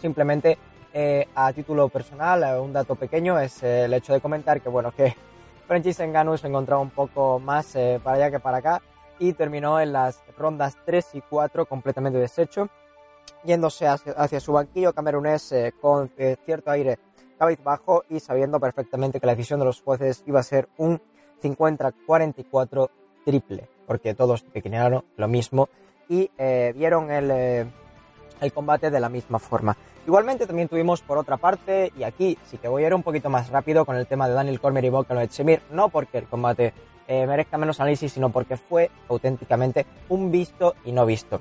[0.00, 0.58] simplemente
[0.92, 5.14] eh, a título personal, un dato pequeño es el hecho de comentar que bueno, que
[5.68, 8.82] Francis Ngannou se encontraba un poco más para allá que para acá
[9.18, 12.68] y terminó en las rondas 3 y 4 completamente deshecho,
[13.44, 16.98] yéndose hacia, su banquillo camerunés eh, con eh, cierto aire
[17.38, 21.00] cabizbajo y sabiendo perfectamente que la decisión de los jueces iba a ser un
[21.42, 22.88] 50-44
[23.24, 25.68] triple, porque todos declinaron lo mismo
[26.08, 27.30] y eh, vieron el,
[28.40, 29.76] el combate de la misma forma.
[30.06, 33.30] Igualmente también tuvimos por otra parte, y aquí sí que voy a ir un poquito
[33.30, 36.74] más rápido con el tema de Daniel Cormier y Volkan Echemir, no porque el combate
[37.08, 41.40] eh, merezca menos análisis, sino porque fue auténticamente un visto y no visto.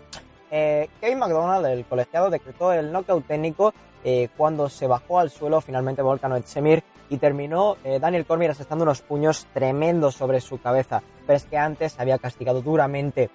[0.52, 3.74] Eh, Kevin McDonald, el colegiado, decretó el knockout técnico
[4.04, 8.84] eh, cuando se bajó al suelo finalmente Volkan Echemir y terminó eh, Daniel Cormier asestando
[8.84, 11.02] unos puños tremendos sobre su cabeza.
[11.26, 13.30] Pero es que antes había castigado duramente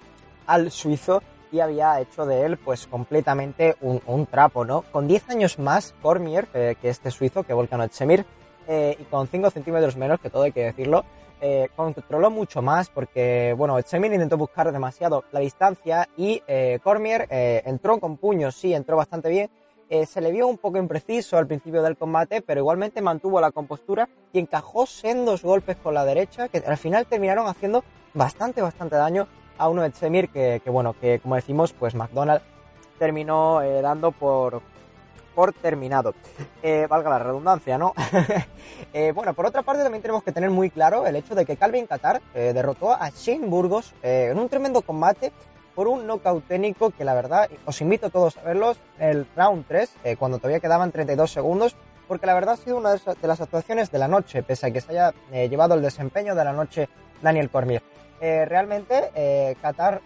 [0.45, 4.83] al suizo y había hecho de él pues completamente un, trapo, ¿no?
[4.91, 8.25] Con 10 años más Cormier eh, que este suizo, que Volkan Echemir,
[8.69, 11.03] eh, y con 5 centímetros menos, que todo hay que decirlo,
[11.41, 17.27] eh, controló mucho más porque, bueno, Echemir intentó buscar demasiado la distancia y eh, Cormier
[17.29, 19.49] eh, entró con puños, sí, entró bastante bien.
[20.05, 24.07] Se le vio un poco impreciso al principio del combate, pero igualmente mantuvo la compostura
[24.31, 29.27] y encajó sendos golpes con la derecha que al final terminaron haciendo bastante, bastante daño
[29.57, 32.43] a uno de Echemir que, bueno, que como decimos, pues McDonald
[32.99, 34.61] terminó dando por,
[35.53, 36.13] terminado.
[36.61, 37.93] Eh, valga la redundancia, ¿no?
[38.93, 41.57] eh, bueno, por otra parte también tenemos que tener muy claro el hecho de que
[41.57, 45.31] Calvin Qatar eh, derrotó a Shane Burgos en un tremendo combate
[45.75, 49.65] por un knockout técnico que la verdad os invito a todos a verlos el round
[49.67, 51.75] 3 eh, cuando todavía quedaban 32 segundos
[52.07, 54.81] porque la verdad ha sido una de, las actuaciones de la noche pese a que
[54.81, 56.89] se haya llevado el desempeño de la noche
[57.21, 57.83] Daniel Cormier.
[58.19, 60.01] Realmente Qatar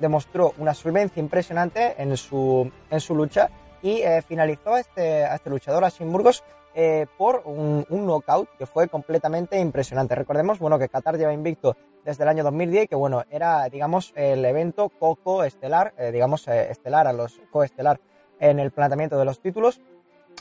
[0.00, 3.50] demostró una solvencia impresionante en su, en su lucha
[3.84, 6.42] y eh, finalizó a este, a este luchador, a Shane Burgos,
[6.74, 10.14] eh, por un, un, knockout que fue completamente impresionante.
[10.14, 14.14] Recordemos, bueno, que Qatar lleva invicto desde el año 2010 y que, bueno, era, digamos,
[14.16, 18.00] el evento coco estelar, eh, digamos, estelar a los coestelar
[18.40, 19.82] en el planteamiento de los títulos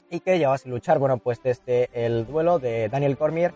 [0.09, 3.53] y que llevaba sin luchar, bueno, pues desde el duelo de Daniel Cormier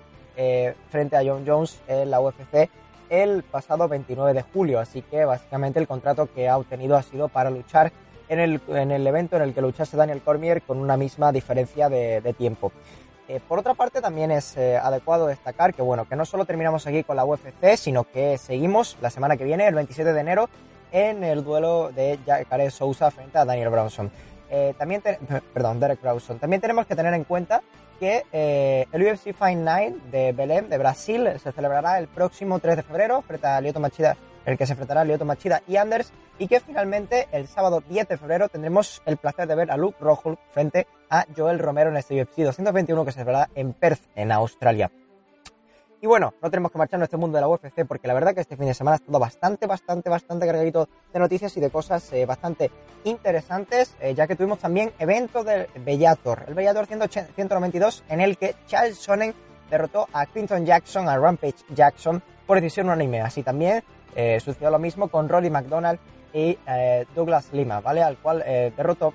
[0.90, 2.70] frente a John Jones en la UFC
[3.10, 4.80] el pasado 29 de julio.
[4.80, 7.92] Así que básicamente el contrato que ha obtenido ha sido para luchar
[8.30, 11.90] en el, en el evento en el que luchase Daniel Cormier con una misma diferencia
[11.90, 12.72] de, de tiempo.
[13.28, 16.88] Eh, por otra parte, también es eh, adecuado destacar que, bueno, que no solo terminamos
[16.88, 20.50] aquí con la UFC, sino que seguimos la semana que viene, el 27 de enero,
[20.92, 24.10] en el duelo de Jacare Sousa frente a Daniel Brownson.
[24.50, 25.20] Eh, también, te,
[25.54, 26.40] perdón, Derek Brownson.
[26.40, 27.62] También tenemos que tener en cuenta
[28.00, 32.78] que eh, el UFC Fight Night de Belém, de Brasil, se celebrará el próximo 3
[32.78, 34.16] de febrero frente a Lyoto Machida,
[34.48, 38.08] el que se enfrentará a Lyoto Machida y Anders, y que finalmente el sábado 10
[38.08, 41.98] de febrero tendremos el placer de ver a Luke Rockhold frente a Joel Romero en
[41.98, 44.90] este UFC 221 que se celebrará en Perth, en Australia.
[46.00, 48.42] Y bueno, no tenemos que marcharnos este mundo de la UFC porque la verdad que
[48.42, 52.14] este fin de semana ha estado bastante, bastante, bastante cargadito de noticias y de cosas
[52.14, 52.70] eh, bastante
[53.04, 58.56] interesantes, eh, ya que tuvimos también evento del Bellator, el Bellator 192 en el que
[58.68, 59.34] Charles Sonnen
[59.72, 63.22] derrotó a Clinton Jackson, a Rampage Jackson, por decisión unánime.
[63.22, 63.84] Así también
[64.18, 66.00] eh, sucedió lo mismo con Rolly McDonald
[66.34, 68.02] y eh, Douglas Lima, ¿vale?
[68.02, 69.14] Al cual eh, derrotó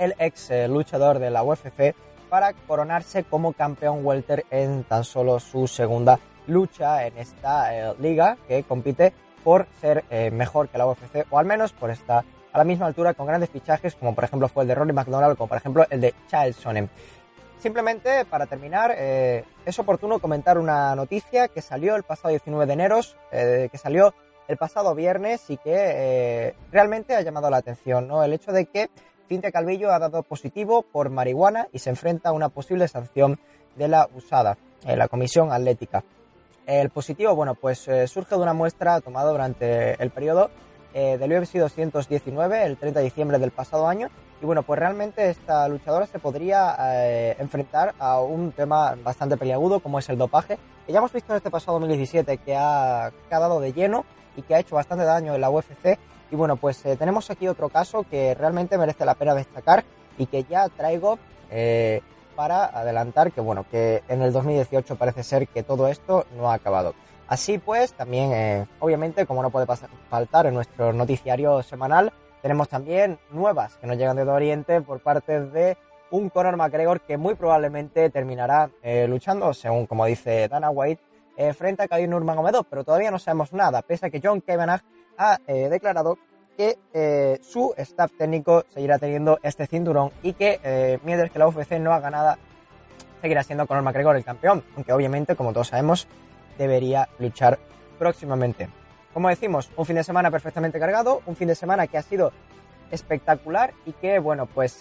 [0.00, 1.94] el ex luchador de la UFC
[2.28, 8.64] para coronarse como campeón welter en tan solo su segunda lucha en esta liga que
[8.64, 12.86] compite por ser mejor que la UFC o al menos por estar a la misma
[12.86, 15.56] altura con grandes fichajes como por ejemplo fue el de Rory McDonald o como por
[15.56, 16.90] ejemplo el de Charles Sonnen.
[17.66, 22.72] Simplemente para terminar eh, es oportuno comentar una noticia que salió el pasado 19 de
[22.72, 23.00] enero,
[23.32, 24.14] eh, que salió
[24.46, 28.22] el pasado viernes y que eh, realmente ha llamado la atención, ¿no?
[28.22, 28.88] El hecho de que
[29.28, 33.40] Cintia Calvillo ha dado positivo por marihuana y se enfrenta a una posible sanción
[33.74, 36.04] de la USADA, la Comisión Atlética.
[36.66, 40.52] El positivo, bueno, pues surge de una muestra tomada durante el periodo
[40.94, 44.08] del UFC 219, el 30 de diciembre del pasado año.
[44.40, 49.80] Y bueno, pues realmente esta luchadora se podría eh, enfrentar a un tema bastante peliagudo
[49.80, 53.34] como es el dopaje, que ya hemos visto en este pasado 2017 que ha, que
[53.34, 54.04] ha dado de lleno
[54.36, 55.98] y que ha hecho bastante daño en la UFC.
[56.30, 59.84] Y bueno, pues eh, tenemos aquí otro caso que realmente merece la pena destacar
[60.18, 61.18] y que ya traigo
[61.50, 62.02] eh,
[62.34, 66.54] para adelantar que bueno, que en el 2018 parece ser que todo esto no ha
[66.54, 66.94] acabado.
[67.28, 72.12] Así pues, también, eh, obviamente, como no puede pasar, faltar en nuestro noticiario semanal,
[72.46, 75.76] tenemos también nuevas que nos llegan de Oriente por parte de
[76.12, 81.02] un Conor McGregor que muy probablemente terminará eh, luchando, según como dice Dana White,
[81.36, 84.80] eh, frente a Khabib Nurmagomedov, pero todavía no sabemos nada, pese a que John Kavanagh
[85.18, 86.18] ha eh, declarado
[86.56, 86.78] que
[87.42, 92.10] su staff técnico seguirá teniendo este cinturón y que mientras que la UFC no haga
[92.10, 92.38] nada,
[93.20, 96.06] seguirá siendo Conor McGregor el campeón, aunque obviamente, como todos sabemos,
[96.56, 97.58] debería luchar
[97.98, 98.68] próximamente.
[99.16, 102.34] Como decimos, un fin de semana perfectamente cargado, un fin de semana que ha sido
[102.90, 104.78] espectacular y que, bueno, pues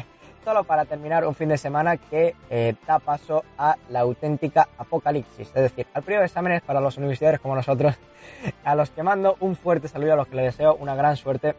[0.44, 5.48] solo para terminar un fin de semana que eh, da paso a la auténtica apocalipsis,
[5.48, 7.94] es decir, al periodo de exámenes para los universitarios como nosotros,
[8.62, 11.54] a los que mando un fuerte saludo, a los que les deseo una gran suerte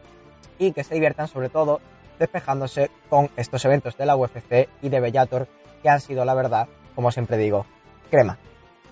[0.56, 1.80] y que se diviertan sobre todo
[2.20, 5.48] despejándose con estos eventos de la UFC y de Bellator
[5.82, 7.66] que han sido, la verdad, como siempre digo,
[8.08, 8.38] crema.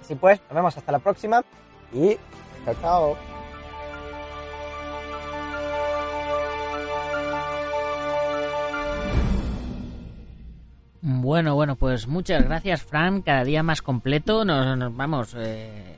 [0.00, 1.44] Así pues, nos vemos hasta la próxima
[1.92, 2.18] y
[2.64, 3.16] chao, chao.
[11.00, 13.22] Bueno, bueno, pues muchas gracias, Fran.
[13.22, 14.44] Cada día más completo.
[14.44, 15.34] Nos, vamos.
[15.38, 15.96] Eh,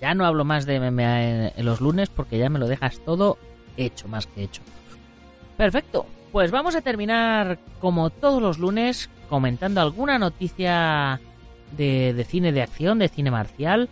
[0.00, 1.22] ya no hablo más de MMA
[1.56, 3.38] en, los lunes porque ya me lo dejas todo
[3.76, 4.62] hecho, más que hecho.
[5.56, 6.06] Perfecto.
[6.32, 11.20] Pues vamos a terminar como todos los lunes comentando alguna noticia
[11.76, 13.88] de, de cine de acción, de cine marcial.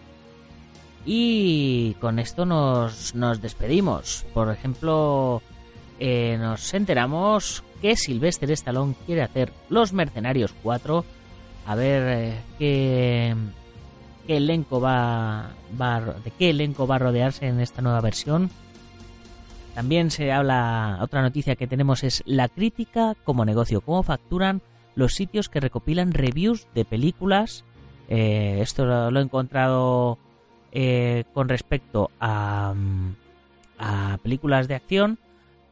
[1.10, 4.26] Y con esto nos, nos despedimos.
[4.34, 5.40] Por ejemplo,
[5.98, 11.06] eh, nos enteramos que Sylvester Stallone quiere hacer Los Mercenarios 4.
[11.64, 13.34] A ver eh, qué,
[14.26, 15.48] qué, elenco va,
[16.22, 18.50] de qué elenco va a rodearse en esta nueva versión.
[19.74, 24.60] También se habla, otra noticia que tenemos es la crítica como negocio, cómo facturan
[24.94, 27.64] los sitios que recopilan reviews de películas.
[28.08, 30.18] Eh, esto lo, he encontrado
[31.32, 32.72] con respecto a,
[33.78, 35.18] a películas de acción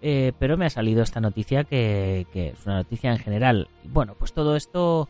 [0.02, 3.68] eh, pero me ha salido esta noticia que, es una noticia en general.
[3.84, 5.08] Bueno, pues todo esto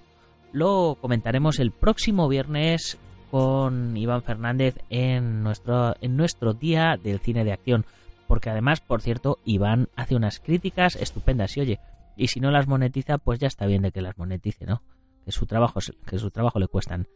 [0.53, 2.99] lo comentaremos el próximo viernes
[3.31, 7.85] con Iván Fernández en nuestro, en nuestro día del cine de acción.
[8.29, 11.81] Porque además, por cierto, Iván hace unas críticas estupendas y oye,
[12.17, 14.83] y si no las monetiza, pues ya está bien de que las monetice, ¿no?
[15.27, 17.09] Que su trabajo, que su trabajo le cuestan.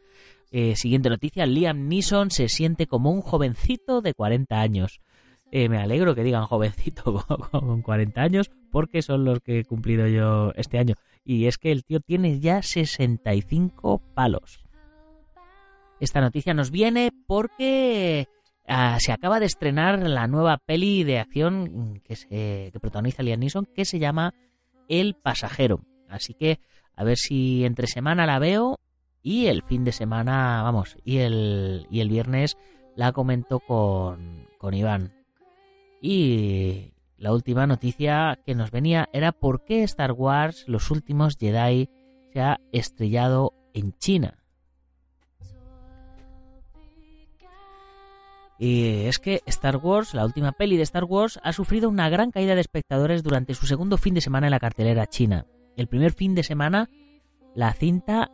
[0.50, 5.00] Eh, siguiente noticia, Liam Neeson se siente como un jovencito de 40 años.
[5.52, 10.06] Eh, me alegro que digan jovencito con 40 años porque son los que he cumplido
[10.08, 10.96] yo este año.
[11.24, 14.64] Y es que el tío tiene ya 65 palos.
[16.00, 18.26] Esta noticia nos viene porque
[18.66, 23.38] ah, se acaba de estrenar la nueva peli de acción que, se, que protagoniza Liam
[23.38, 24.34] Neeson que se llama
[24.88, 25.84] El Pasajero.
[26.08, 26.58] Así que
[27.01, 28.78] a ver si entre semana la veo
[29.22, 32.59] y el fin de semana, vamos, y el, y el viernes
[32.94, 35.11] la comento con, con Iván.
[36.03, 41.88] Y la última noticia que nos venía era por qué Star Wars, los últimos Jedi,
[42.34, 44.34] se ha estrellado en China.
[48.59, 52.30] Y es que Star Wars, la última peli de Star Wars, ha sufrido una gran
[52.30, 55.46] caída de espectadores durante su segundo fin de semana en la cartelera china.
[55.81, 56.91] El primer fin de semana,
[57.55, 58.31] la cinta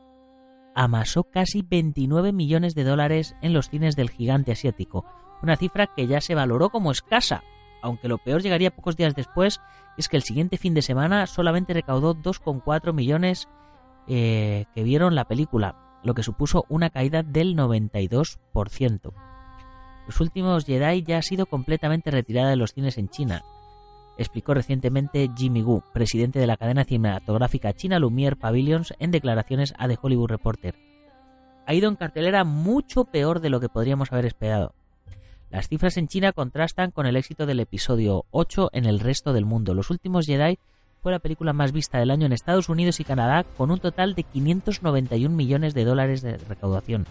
[0.75, 5.05] amasó casi 29 millones de dólares en los cines del gigante asiático,
[5.43, 7.43] una cifra que ya se valoró como escasa
[7.83, 9.61] aunque lo peor llegaría pocos días después,
[9.97, 13.49] es que el siguiente fin de semana solamente recaudó 2,4 millones
[14.09, 19.13] eh, que vieron la película, lo que supuso una caída del 92%.
[20.07, 23.45] Los últimos Jedi ya ha sido completamente retirada de los cines en China,
[24.19, 29.89] explicó recientemente Jimmy Gu, presidente de la cadena cinematográfica china Lumiere Pavilions, en declaraciones a
[29.89, 30.75] The Hollywood Reporter.
[31.67, 34.75] Ha ido en cartelera mucho peor de lo que podríamos haber esperado.
[35.51, 39.45] Las cifras en China contrastan con el éxito del episodio 8 en el resto del
[39.45, 39.75] mundo.
[39.75, 40.59] Los últimos Jedi
[41.03, 44.15] fue la película más vista del año en Estados Unidos y Canadá con un total
[44.15, 47.07] de 591 millones de dólares de recaudación,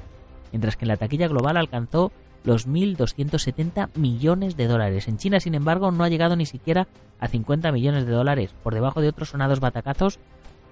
[0.51, 2.12] mientras que en la taquilla global alcanzó
[2.46, 5.08] los 1.270 millones de dólares.
[5.08, 6.88] En China, sin embargo, no ha llegado ni siquiera
[7.20, 10.20] a 50 millones de dólares, por debajo de otros sonados batacazos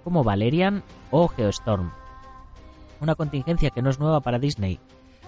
[0.03, 1.91] como Valerian o Geostorm.
[3.01, 4.80] Una contingencia que no es nueva para Disney,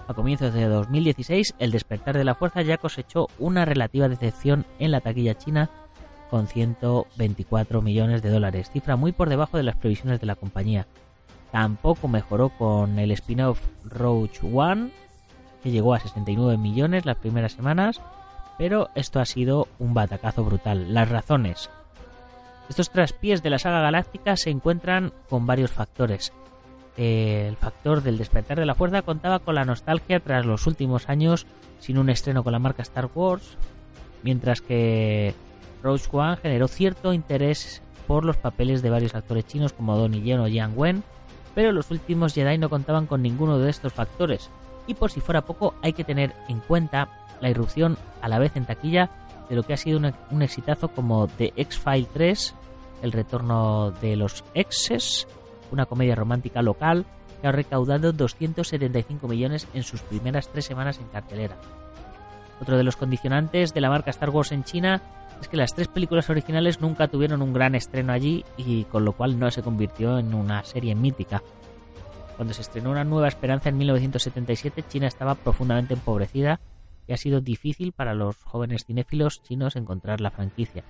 [0.08, 4.92] a comienzos de 2016, El despertar de la fuerza ya cosechó una relativa decepción en
[4.92, 5.68] la taquilla china
[6.30, 10.86] con 124 millones de dólares, cifra muy por debajo de las previsiones de la compañía.
[11.52, 14.90] Tampoco mejoró con el spin-off Roach One,
[15.70, 18.00] llegó a 69 millones las primeras semanas,
[18.58, 20.92] pero esto ha sido un batacazo brutal.
[20.94, 21.70] Las razones.
[22.68, 26.32] Estos traspiés de la saga galáctica se encuentran con varios factores
[26.96, 31.46] el factor del despertar de la fuerza contaba con la nostalgia tras los últimos años
[31.78, 33.56] sin un estreno con la marca Star Wars,
[34.22, 35.34] mientras que
[35.82, 40.40] Rogue One generó cierto interés por los papeles de varios actores chinos como Donnie Yen
[40.40, 41.04] o Yang Wen,
[41.54, 44.50] pero los últimos Jedi no contaban con ninguno de estos factores.
[44.86, 47.08] Y por si fuera poco, hay que tener en cuenta
[47.40, 49.10] la irrupción a la vez en taquilla
[49.48, 49.98] de lo que ha sido
[50.30, 52.54] un, exitazo como The X-File 3,
[53.02, 55.28] El retorno de los exes,
[55.70, 57.04] una comedia romántica local
[57.40, 61.56] que ha recaudado 275 millones en sus primeras tres semanas en cartelera.
[62.60, 65.02] Otro de los condicionantes de la marca Star Wars en China
[65.40, 69.12] es que las tres películas originales nunca tuvieron un gran estreno allí y con lo
[69.12, 71.42] cual no se convirtió en una serie mítica.
[72.36, 76.60] Cuando se estrenó Una Nueva Esperanza en 1977, China estaba profundamente empobrecida
[77.06, 80.84] y ha sido difícil para los jóvenes cinéfilos chinos encontrar la franquicia.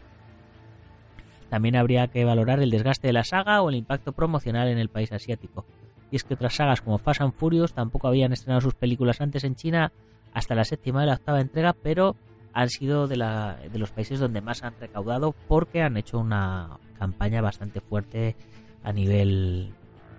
[1.48, 4.88] También habría que valorar el desgaste de la saga o el impacto promocional en el
[4.88, 5.64] país asiático.
[6.10, 9.44] Y es que otras sagas como Fast and Furious tampoco habían estrenado sus películas antes
[9.44, 9.92] en China
[10.32, 12.16] hasta la séptima y la octava entrega, pero
[12.52, 17.80] han sido de, los países donde más han recaudado porque han hecho una campaña bastante
[17.80, 18.34] fuerte
[18.82, 19.70] a nivel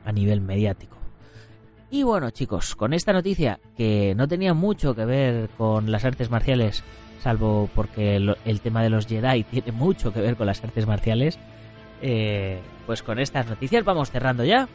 [0.06, 0.97] mediático.
[1.90, 6.30] Y bueno chicos, con esta noticia que no tenía mucho que ver con las artes
[6.30, 6.84] marciales,
[7.22, 11.40] salvo porque el, tema de los Jedi tiene mucho que ver con las artes marciales,
[12.02, 14.68] eh, pues con estas noticias vamos cerrando ya.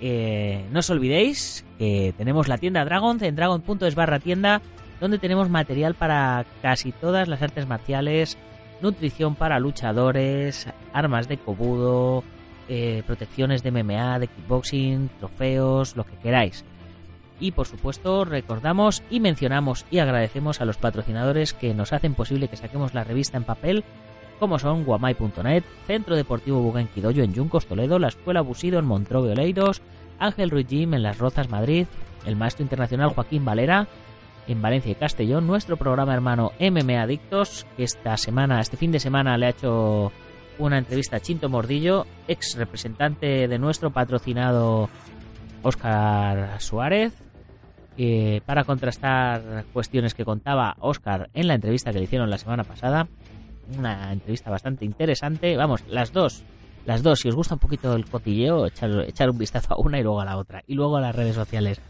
[0.00, 4.62] Eh, no os olvidéis que tenemos la tienda Dragon en dragon.es barra tienda,
[5.00, 8.38] donde tenemos material para casi todas las artes marciales,
[8.80, 12.24] nutrición para luchadores, armas de cobudo,
[12.68, 16.64] eh, protecciones de MMA, de kickboxing, trofeos, lo que queráis.
[17.40, 22.48] Y por supuesto recordamos y mencionamos y agradecemos a los patrocinadores que nos hacen posible
[22.48, 23.84] que saquemos la revista en papel,
[24.38, 29.82] como son guamay.net, Centro Deportivo Buguenquidoyo en Yuncos, Toledo, la Escuela Busido en Montrove Oleiros,
[30.18, 31.86] Ángel Ruiz Jim en Las Rozas, Madrid,
[32.26, 33.88] el maestro internacional Joaquín Valera
[34.46, 39.00] en Valencia y Castellón, nuestro programa hermano MMA Adictos, que esta semana, este fin de
[39.00, 40.12] semana le ha hecho
[40.58, 44.88] una entrevista a Chinto Mordillo, ex representante de nuestro patrocinado
[45.62, 47.14] Óscar Suárez,
[47.98, 52.64] eh, para contrastar cuestiones que contaba Óscar en la entrevista que le hicieron la semana
[52.64, 53.08] pasada.
[53.78, 55.56] Una entrevista bastante interesante.
[55.56, 56.42] Vamos, las dos,
[56.86, 60.02] las dos, si os gusta un poquito el cotilleo, echar, un vistazo a una y
[60.02, 60.62] luego a la otra.
[60.66, 61.80] Y luego a las redes sociales.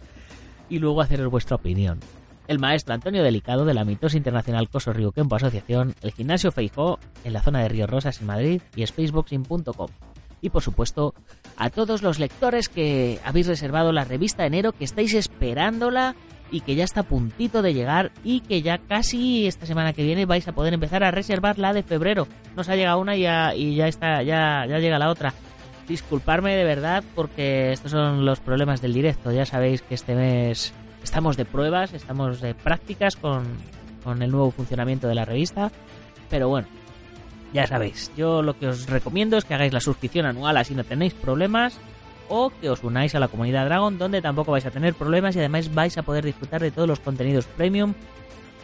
[0.69, 2.01] Y luego haceros vuestra opinión
[2.53, 6.99] el maestro Antonio Delicado de la Mitosa Internacional Coso Río Kempo Asociación, el Gimnasio Feijó
[7.25, 9.89] en la zona de Río Rosas en Madrid y spaceboxing.com.
[10.43, 11.15] Y por supuesto,
[11.57, 16.15] a todos los lectores que habéis reservado la revista enero, que estáis esperándola
[16.51, 20.05] y que ya está a puntito de llegar y que ya casi esta semana que
[20.05, 22.29] viene vais a poder empezar a reservar la de febrero.
[22.55, 25.33] Nos ha llegado una y ya, y ya está, ya, ya llega la otra.
[25.89, 29.33] Disculparme de verdad porque estos son los problemas del directo.
[29.33, 33.45] Ya sabéis que este mes estamos de pruebas, estamos de prácticas con,
[34.05, 35.71] con el nuevo funcionamiento de la revista.
[36.31, 36.69] Pero bueno,
[37.53, 40.85] ya sabéis, yo lo que os recomiendo es que hagáis la suscripción anual así no
[40.85, 41.79] tenéis problemas
[42.29, 45.39] o que os unáis a la comunidad Dragon donde tampoco vais a tener problemas y
[45.39, 47.93] además vais a poder disfrutar de todos los contenidos premium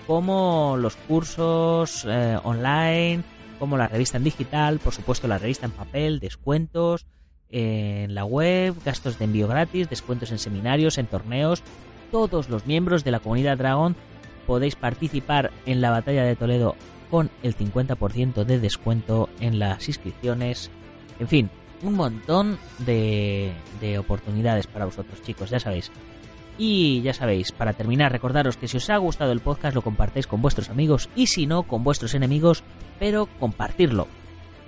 [0.06, 3.22] como los cursos eh, online,
[3.58, 7.04] como la revista en digital, por supuesto la revista en papel, descuentos
[7.50, 11.62] en la web, gastos de envío gratis, descuentos en seminarios, en torneos,
[12.10, 13.96] todos los miembros de la comunidad Dragon
[14.46, 16.74] podéis participar en la batalla de Toledo
[17.10, 20.70] con el 50% de descuento en las inscripciones.
[21.18, 21.50] En fin,
[21.82, 25.90] un montón de, de, oportunidades para vosotros, chicos, ya sabéis.
[26.58, 30.26] Y ya sabéis, para terminar, recordaros que si os ha gustado el podcast lo compartéis
[30.26, 32.64] con vuestros amigos y si no, con vuestros enemigos,
[32.98, 34.08] pero compartirlo.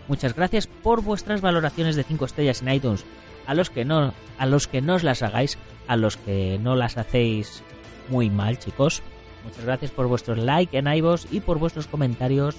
[0.08, 3.04] Muchas gracias por vuestras valoraciones de 5 estrellas en iTunes.
[3.46, 6.76] A los que no, a los que no os las hagáis, a los que no
[6.76, 7.62] las hacéis
[8.08, 9.02] muy mal, chicos.
[9.44, 12.56] Muchas gracias por vuestros like en iVoox y por vuestros comentarios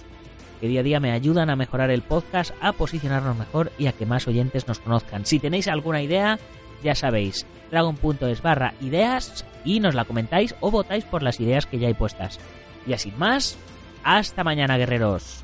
[0.60, 3.94] que día a día me ayudan a mejorar el podcast, a posicionarnos mejor y a
[3.94, 5.26] que más oyentes nos conozcan.
[5.26, 6.38] Si tenéis alguna idea,
[6.84, 11.80] ya sabéis, dragon.es barra ideas y nos la comentáis o votáis por las ideas que
[11.80, 12.40] ya hay puestas.
[12.86, 13.58] Y así más,
[14.04, 15.44] hasta mañana guerreros.